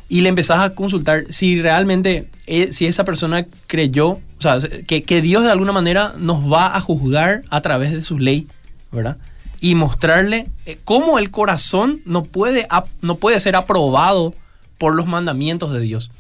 [0.08, 4.58] Y le empezás a consultar si realmente, eh, si esa persona creyó, o sea,
[4.88, 8.48] que, que Dios de alguna manera nos va a juzgar a través de su ley,
[8.90, 9.16] ¿verdad?
[9.60, 12.66] Y mostrarle eh, cómo el corazón no puede,
[13.02, 14.34] no puede ser aprobado
[14.78, 16.10] por los mandamientos de Dios.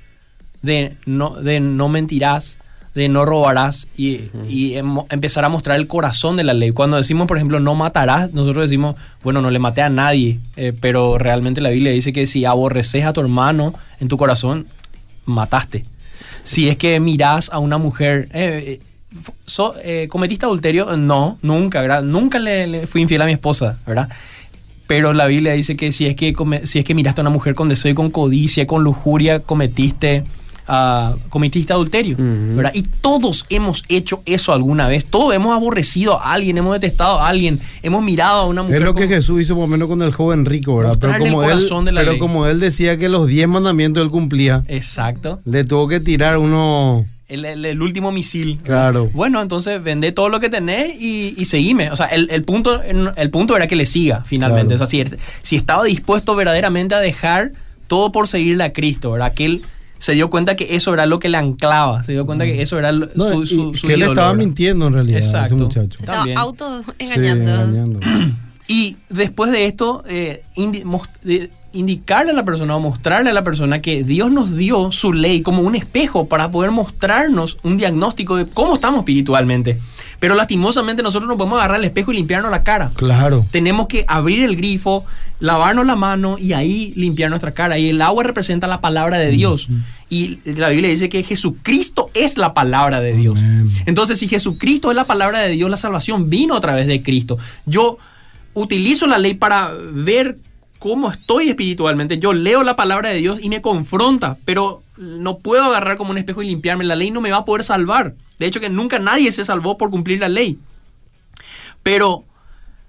[0.62, 2.59] De no, de no mentirás,
[2.94, 6.70] de no robarás y, y em- empezar a mostrar el corazón de la ley.
[6.72, 10.72] Cuando decimos, por ejemplo, no matarás, nosotros decimos, bueno, no le maté a nadie, eh,
[10.80, 14.66] pero realmente la Biblia dice que si aborreces a tu hermano en tu corazón,
[15.26, 15.84] mataste.
[16.42, 20.96] Si es que mirás a una mujer, eh, eh, so- eh, ¿cometiste adulterio?
[20.96, 22.02] No, nunca, ¿verdad?
[22.02, 24.08] Nunca le, le fui infiel a mi esposa, ¿verdad?
[24.86, 26.34] Pero la Biblia dice que si es que,
[26.64, 30.24] si es que miraste a una mujer con deseo y con codicia, con lujuria, cometiste,
[30.72, 32.16] ah, cometiste adulterio.
[32.18, 32.70] ¿verdad?
[32.74, 35.04] Y todos hemos hecho eso alguna vez.
[35.04, 38.78] Todos hemos aborrecido a alguien, hemos detestado a alguien, hemos mirado a una mujer.
[38.78, 40.96] Es lo que Jesús hizo por lo menos con el joven rico, ¿verdad?
[41.00, 42.20] Pero como, él, corazón de la pero ley.
[42.20, 45.40] como él decía que los 10 mandamientos él cumplía, Exacto.
[45.44, 47.04] le tuvo que tirar uno.
[47.28, 48.58] El, el- el último misil.
[48.62, 49.08] Claro.
[49.14, 51.90] Bueno, entonces vende todo lo que tenés y, y seguime.
[51.92, 54.74] O sea, el, el punto, el punto era que le siga finalmente.
[54.74, 54.84] Claro.
[54.84, 57.52] O sea, si, si estaba dispuesto verdaderamente a dejar
[57.86, 59.32] todo por seguirle a Cristo, ¿verdad?
[59.32, 59.62] Que él
[60.00, 62.02] se dio cuenta que eso era lo que le anclaba.
[62.02, 64.34] Se dio cuenta que eso era No, su, y su, su que él estaba ¿verdad?
[64.34, 65.54] mintiendo en realidad, Exacto.
[65.54, 65.96] ese muchacho.
[65.96, 66.38] Se estaba También.
[66.38, 67.50] auto Sí, engañando.
[67.54, 68.00] engañando.
[68.68, 73.32] Y después de esto, eh, indi- mos- de- indicarle a la persona o mostrarle a
[73.32, 77.76] la persona que Dios nos dio su ley como un espejo para poder mostrarnos un
[77.78, 79.80] diagnóstico de cómo estamos espiritualmente.
[80.20, 82.90] Pero lastimosamente nosotros no podemos agarrar el espejo y limpiarnos la cara.
[82.94, 83.44] Claro.
[83.50, 85.04] Tenemos que abrir el grifo,
[85.40, 87.78] lavarnos la mano y ahí limpiar nuestra cara.
[87.78, 89.68] Y el agua representa la palabra de Dios.
[90.10, 93.38] Y la Biblia dice que Jesucristo es la palabra de Dios.
[93.38, 93.70] Amén.
[93.86, 97.38] Entonces, si Jesucristo es la palabra de Dios, la salvación vino a través de Cristo.
[97.64, 97.96] Yo
[98.52, 100.36] utilizo la ley para ver
[100.80, 102.18] cómo estoy espiritualmente.
[102.18, 106.18] Yo leo la palabra de Dios y me confronta, pero no puedo agarrar como un
[106.18, 106.84] espejo y limpiarme.
[106.84, 108.14] La ley no me va a poder salvar.
[108.38, 110.58] De hecho, que nunca nadie se salvó por cumplir la ley.
[111.82, 112.24] Pero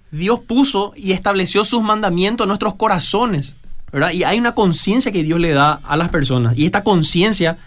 [0.09, 3.57] Dios puso y estableció sus mandamientos en nuestros corazones,
[3.91, 4.11] ¿verdad?
[4.11, 6.57] Y hay una conciencia que Dios le da a las personas.
[6.57, 7.57] Y esta conciencia,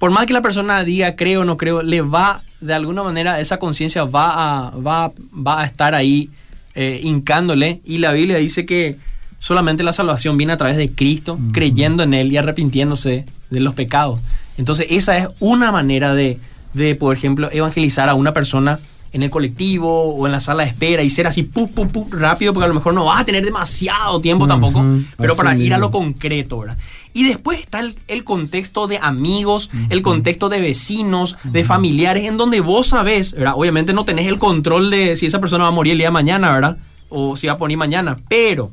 [0.00, 3.38] por más que la persona diga creo o no creo, le va, de alguna manera,
[3.38, 6.28] esa conciencia va a, va, va a estar ahí
[6.74, 7.80] eh, hincándole.
[7.84, 8.98] Y la Biblia dice que
[9.40, 13.74] solamente la salvación viene a través de Cristo, creyendo en Él y arrepintiéndose de los
[13.74, 14.20] pecados.
[14.56, 16.38] Entonces, esa es una manera de,
[16.74, 18.78] de, por ejemplo, evangelizar a una persona
[19.12, 22.08] en el colectivo o en la sala de espera y ser así pu, pu, pu,
[22.12, 24.84] rápido, porque a lo mejor no vas a tener demasiado tiempo tampoco,
[25.16, 26.78] pero para ir a lo concreto, ¿verdad?
[27.12, 32.36] Y después está el, el contexto de amigos, el contexto de vecinos, de familiares, en
[32.36, 33.54] donde vos sabés, ¿verdad?
[33.56, 36.12] Obviamente no tenés el control de si esa persona va a morir el día de
[36.12, 36.76] mañana, ¿verdad?
[37.08, 38.70] O si va a morir mañana, pero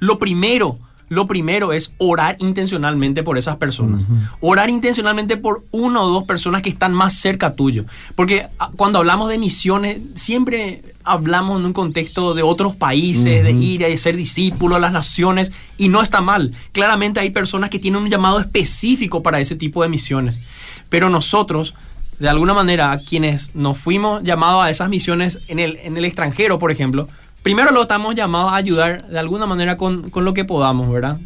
[0.00, 0.78] lo primero,
[1.10, 4.02] lo primero es orar intencionalmente por esas personas.
[4.40, 7.84] Orar intencionalmente por una o dos personas que están más cerca tuyo.
[8.14, 13.50] Porque ah, cuando hablamos de misiones, siempre hablamos en un contexto de otros países, de
[13.50, 16.52] ir y ser discípulos a las naciones, y no está mal.
[16.70, 20.40] Claramente hay personas que tienen un llamado específico para ese tipo de misiones.
[20.88, 21.74] Pero nosotros,
[22.20, 26.04] de alguna manera, a quienes nos fuimos llamados a esas misiones en el, en el
[26.04, 27.08] extranjero, por ejemplo,
[27.42, 31.18] primero lo estamos llamados a ayudar de alguna manera con, con lo que podamos, ¿verdad?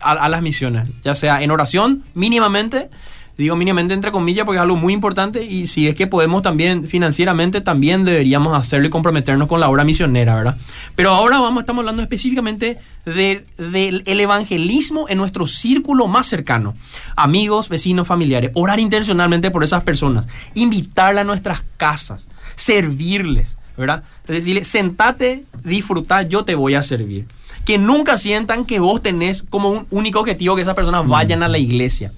[0.00, 2.90] A, las misiones, ya sea en oración, mínimamente,
[3.36, 6.88] Digo mínimamente entre comillas porque es algo muy importante y si es que podemos también
[6.88, 10.56] financieramente también deberíamos hacerlo y comprometernos con la obra misionera, ¿verdad?
[10.96, 16.74] Pero ahora vamos, estamos hablando específicamente de- del el evangelismo en nuestro círculo más cercano.
[17.14, 18.50] Amigos, vecinos, familiares.
[18.54, 20.26] Orar intencionalmente por esas personas.
[20.54, 22.26] Invitarlas a nuestras casas.
[22.56, 24.02] Servirles, ¿verdad?
[24.24, 27.26] Es decirle, sentate, disfruta, yo te voy a servir.
[27.64, 31.48] Que nunca sientan que vos tenés como un único objetivo que esas personas vayan a
[31.48, 32.12] la iglesia.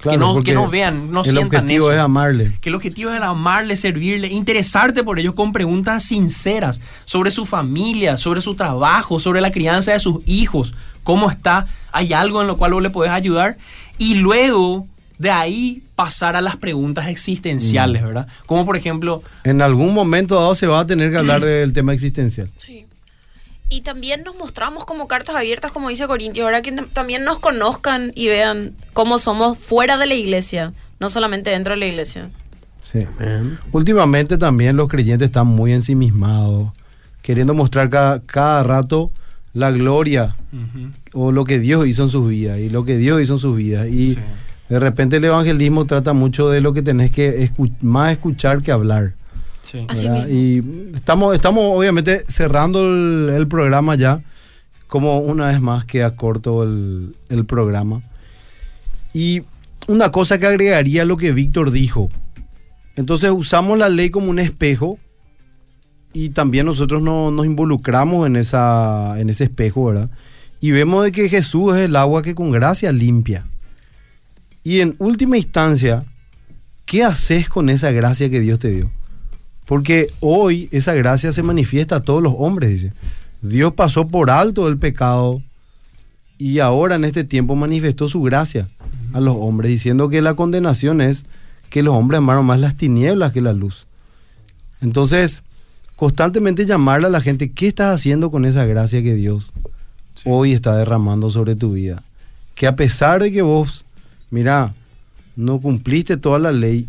[0.00, 1.92] que, no, que no vean, no el sientan objetivo eso.
[1.94, 2.52] es amarle.
[2.60, 8.16] Que el objetivo es amarle, servirle, interesarte por ellos con preguntas sinceras sobre su familia,
[8.16, 12.56] sobre su trabajo, sobre la crianza de sus hijos, cómo está, hay algo en lo
[12.56, 13.58] cual vos le podés ayudar.
[13.98, 14.86] Y luego
[15.18, 18.06] de ahí pasar a las preguntas existenciales, Mm.
[18.06, 18.26] ¿verdad?
[18.46, 21.94] Como por ejemplo, En algún momento dado se va a tener que hablar del tema
[21.94, 22.50] existencial.
[22.58, 22.84] Sí.
[23.68, 27.38] Y también nos mostramos como cartas abiertas, como dice Corintios, ahora que tam- también nos
[27.40, 32.30] conozcan y vean cómo somos fuera de la iglesia, no solamente dentro de la iglesia.
[32.82, 33.00] Sí.
[33.72, 36.70] Últimamente también los creyentes están muy ensimismados,
[37.22, 39.10] queriendo mostrar cada, cada rato
[39.52, 40.36] la gloria
[41.12, 43.56] o lo que Dios hizo en sus vidas y lo que Dios hizo en sus
[43.56, 43.88] vidas.
[43.88, 44.18] Y Sí.
[44.68, 48.72] De repente el evangelismo trata mucho de lo que tenés que escu- más escuchar que
[48.72, 49.14] hablar.
[49.64, 49.84] sí.
[49.88, 50.06] Así.
[50.30, 54.20] Y estamos, estamos obviamente cerrando el, el programa ya,
[54.88, 58.02] como una vez más queda corto el, el programa.
[59.12, 59.42] Y
[59.88, 62.08] una cosa que agregaría a lo que Víctor dijo.
[62.96, 64.98] Entonces usamos la ley como un espejo
[66.12, 70.10] y también nosotros no- nos involucramos en, esa, en ese espejo, ¿verdad?
[70.60, 73.44] Y vemos de que Jesús es el agua que con gracia limpia.
[74.66, 76.04] Y en última instancia,
[76.86, 78.90] ¿qué haces con esa gracia que Dios te dio?
[79.64, 82.92] Porque hoy esa gracia se manifiesta a todos los hombres, dice.
[83.42, 85.40] Dios pasó por alto el pecado
[86.36, 88.66] y ahora en este tiempo manifestó su gracia
[89.12, 91.26] a los hombres, diciendo que la condenación es
[91.70, 93.86] que los hombres amaron más las tinieblas que la luz.
[94.80, 95.44] Entonces,
[95.94, 99.52] constantemente llamarle a la gente, ¿qué estás haciendo con esa gracia que Dios
[100.24, 102.02] hoy está derramando sobre tu vida?
[102.56, 103.85] Que a pesar de que vos,
[104.36, 104.74] mira,
[105.34, 106.88] no cumpliste toda la ley,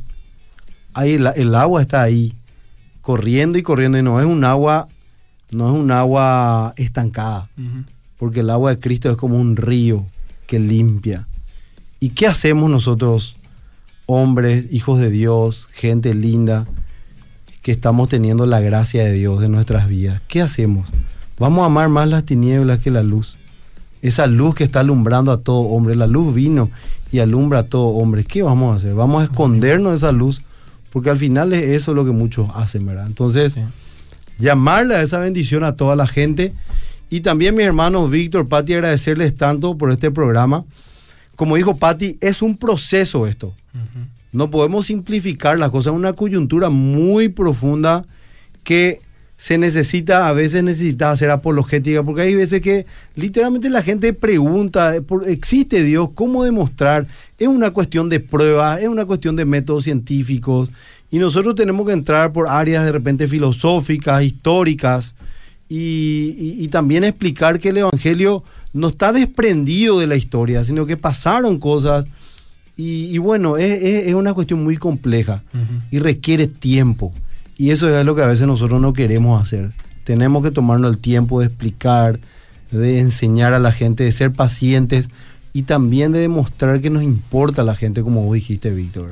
[0.94, 2.34] ahí el, el agua está ahí,
[3.02, 4.90] corriendo y corriendo, y no es un agua,
[5.52, 7.48] no es un agua estancada,
[8.18, 10.06] porque el agua de Cristo es como un río
[10.46, 11.26] que limpia.
[12.02, 13.38] ¿Y qué hacemos nosotros,
[14.08, 16.68] hombres, hijos de Dios, gente linda,
[17.62, 20.22] que estamos teniendo la gracia de Dios en nuestras vidas?
[20.28, 20.92] ¿Qué hacemos?
[21.40, 23.38] Vamos a amar más las tinieblas que la luz.
[24.02, 26.70] Esa luz que está alumbrando a todo hombre, la luz vino
[27.12, 28.24] y alumbra a todo hombre.
[28.24, 28.94] ¿Qué vamos a hacer?
[28.94, 30.42] Vamos a escondernos de esa luz,
[30.92, 33.08] porque al final es eso lo que muchos hacen, ¿verdad?
[33.08, 33.62] Entonces, Sí.
[34.40, 36.54] llamarle a esa bendición a toda la gente.
[37.10, 40.64] Y también mis hermanos Víctor, Pati, agradecerles tanto por este programa.
[41.36, 43.54] Como dijo Pati, es un proceso esto.
[44.32, 48.06] No podemos simplificar las cosas, es una coyuntura muy profunda
[48.64, 49.00] que
[49.38, 54.96] se necesita, a veces necesita hacer apologética, porque hay veces que literalmente la gente pregunta,
[55.28, 56.10] ¿existe Dios?
[56.16, 57.06] ¿Cómo demostrar?
[57.38, 60.70] Es una cuestión de pruebas, es una cuestión de métodos científicos,
[61.12, 65.14] y nosotros tenemos que entrar por áreas de repente filosóficas, históricas,
[65.70, 70.86] y, y- y también explicar que el Evangelio no está desprendido de la historia, sino
[70.88, 72.06] que pasaron cosas,
[72.76, 75.44] y, y bueno, es- es- es una cuestión muy compleja
[75.92, 77.14] y requiere tiempo.
[77.58, 79.72] Y eso es lo que a veces nosotros no queremos hacer.
[80.04, 82.20] Tenemos que tomarnos el tiempo de explicar,
[82.72, 85.10] de enseñar a la gente, de ser pacientes
[85.54, 89.10] y también de demostrar que nos importa a la gente, como vos dijiste, Víctor.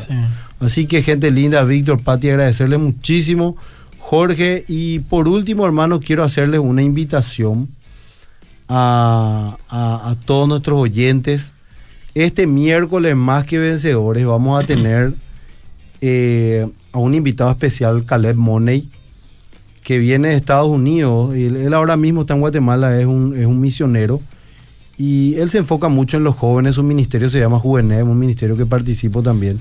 [0.60, 3.58] Así que gente linda, Víctor, Pati, agradecerles muchísimo.
[3.98, 7.68] Jorge, y por último, hermano, quiero hacerles una invitación
[8.68, 11.54] a, a- a todos nuestros oyentes.
[12.14, 15.14] Este miércoles, más que vencedores, vamos a tener
[16.02, 18.90] eh, a un invitado especial, Caleb Money,
[19.84, 21.36] que viene de Estados Unidos.
[21.36, 24.22] Él, ahora mismo está en Guatemala, es un, es un misionero.
[24.98, 28.56] Y él se enfoca mucho en los jóvenes, su ministerio se llama Juvenet, un ministerio
[28.56, 29.60] que participo también.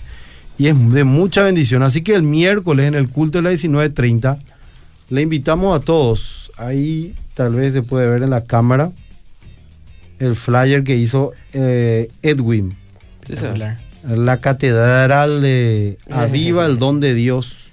[0.59, 1.83] Y es de mucha bendición.
[1.83, 4.39] Así que el miércoles en el culto de las 19.30
[5.11, 6.53] le invitamos a todos.
[6.57, 8.93] Ahí tal vez se puede ver en la cámara
[10.21, 12.77] el flyer que hizo eh, Edwin.
[13.27, 13.35] Sí.
[14.09, 17.71] La catedral de Aviva el Don de Dios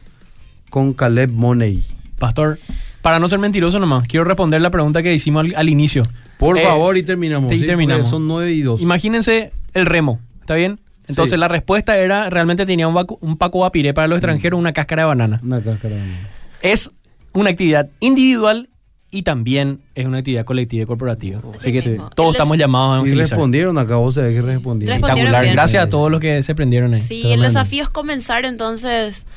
[0.69, 1.83] con Caleb Money.
[2.19, 2.57] Pastor,
[3.01, 6.03] para no ser mentiroso nomás, quiero responder la pregunta que hicimos al, al inicio.
[6.37, 7.51] Por Eh, favor, y terminamos.
[7.53, 7.65] y ¿sí?
[7.65, 8.07] terminamos.
[8.07, 8.81] Son 9 y 2.
[8.81, 10.79] Imagínense el remo, ¿está bien?
[11.07, 11.39] Entonces Sí.
[11.39, 13.95] la respuesta era, realmente tenía un, vacu- un paco apiré Mm.
[13.95, 15.39] para los extranjeros, una cáscara de banana.
[15.43, 16.29] Una cáscara de banana.
[16.61, 16.91] Es
[17.33, 18.69] una actividad individual
[19.11, 21.39] y también es una actividad colectiva y corporativa.
[21.53, 22.09] Así que mismo.
[22.15, 23.29] todos estamos llamados a Y evangelizar.
[23.37, 24.93] respondieron acá, vos sabés que respondieron.
[24.95, 25.53] Respondieron Espectacular.
[25.55, 27.01] Gracias a todos los que se prendieron ahí.
[27.01, 29.27] Sí, el desafío es comenzar entonces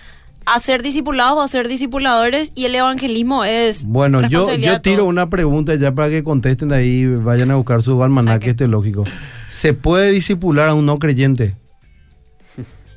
[0.47, 4.99] a ser discipulados o a ser discipuladores y el evangelismo es Bueno, yo, yo tiro
[4.99, 5.09] todos.
[5.09, 8.57] una pregunta ya para que contesten de ahí, vayan a buscar su almanaque Ok.
[8.59, 9.05] teológico.
[9.49, 11.55] ¿Se puede disipular a un no creyente?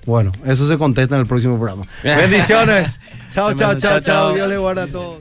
[0.06, 1.84] Bueno, eso se contesta en el próximo programa.
[2.04, 3.00] Bendiciones.
[3.30, 3.82] chao, chao, Tremendo.
[3.82, 4.02] chao, Chao, chao.
[4.02, 4.34] chao.
[4.36, 5.16] Dios le guarda a todos.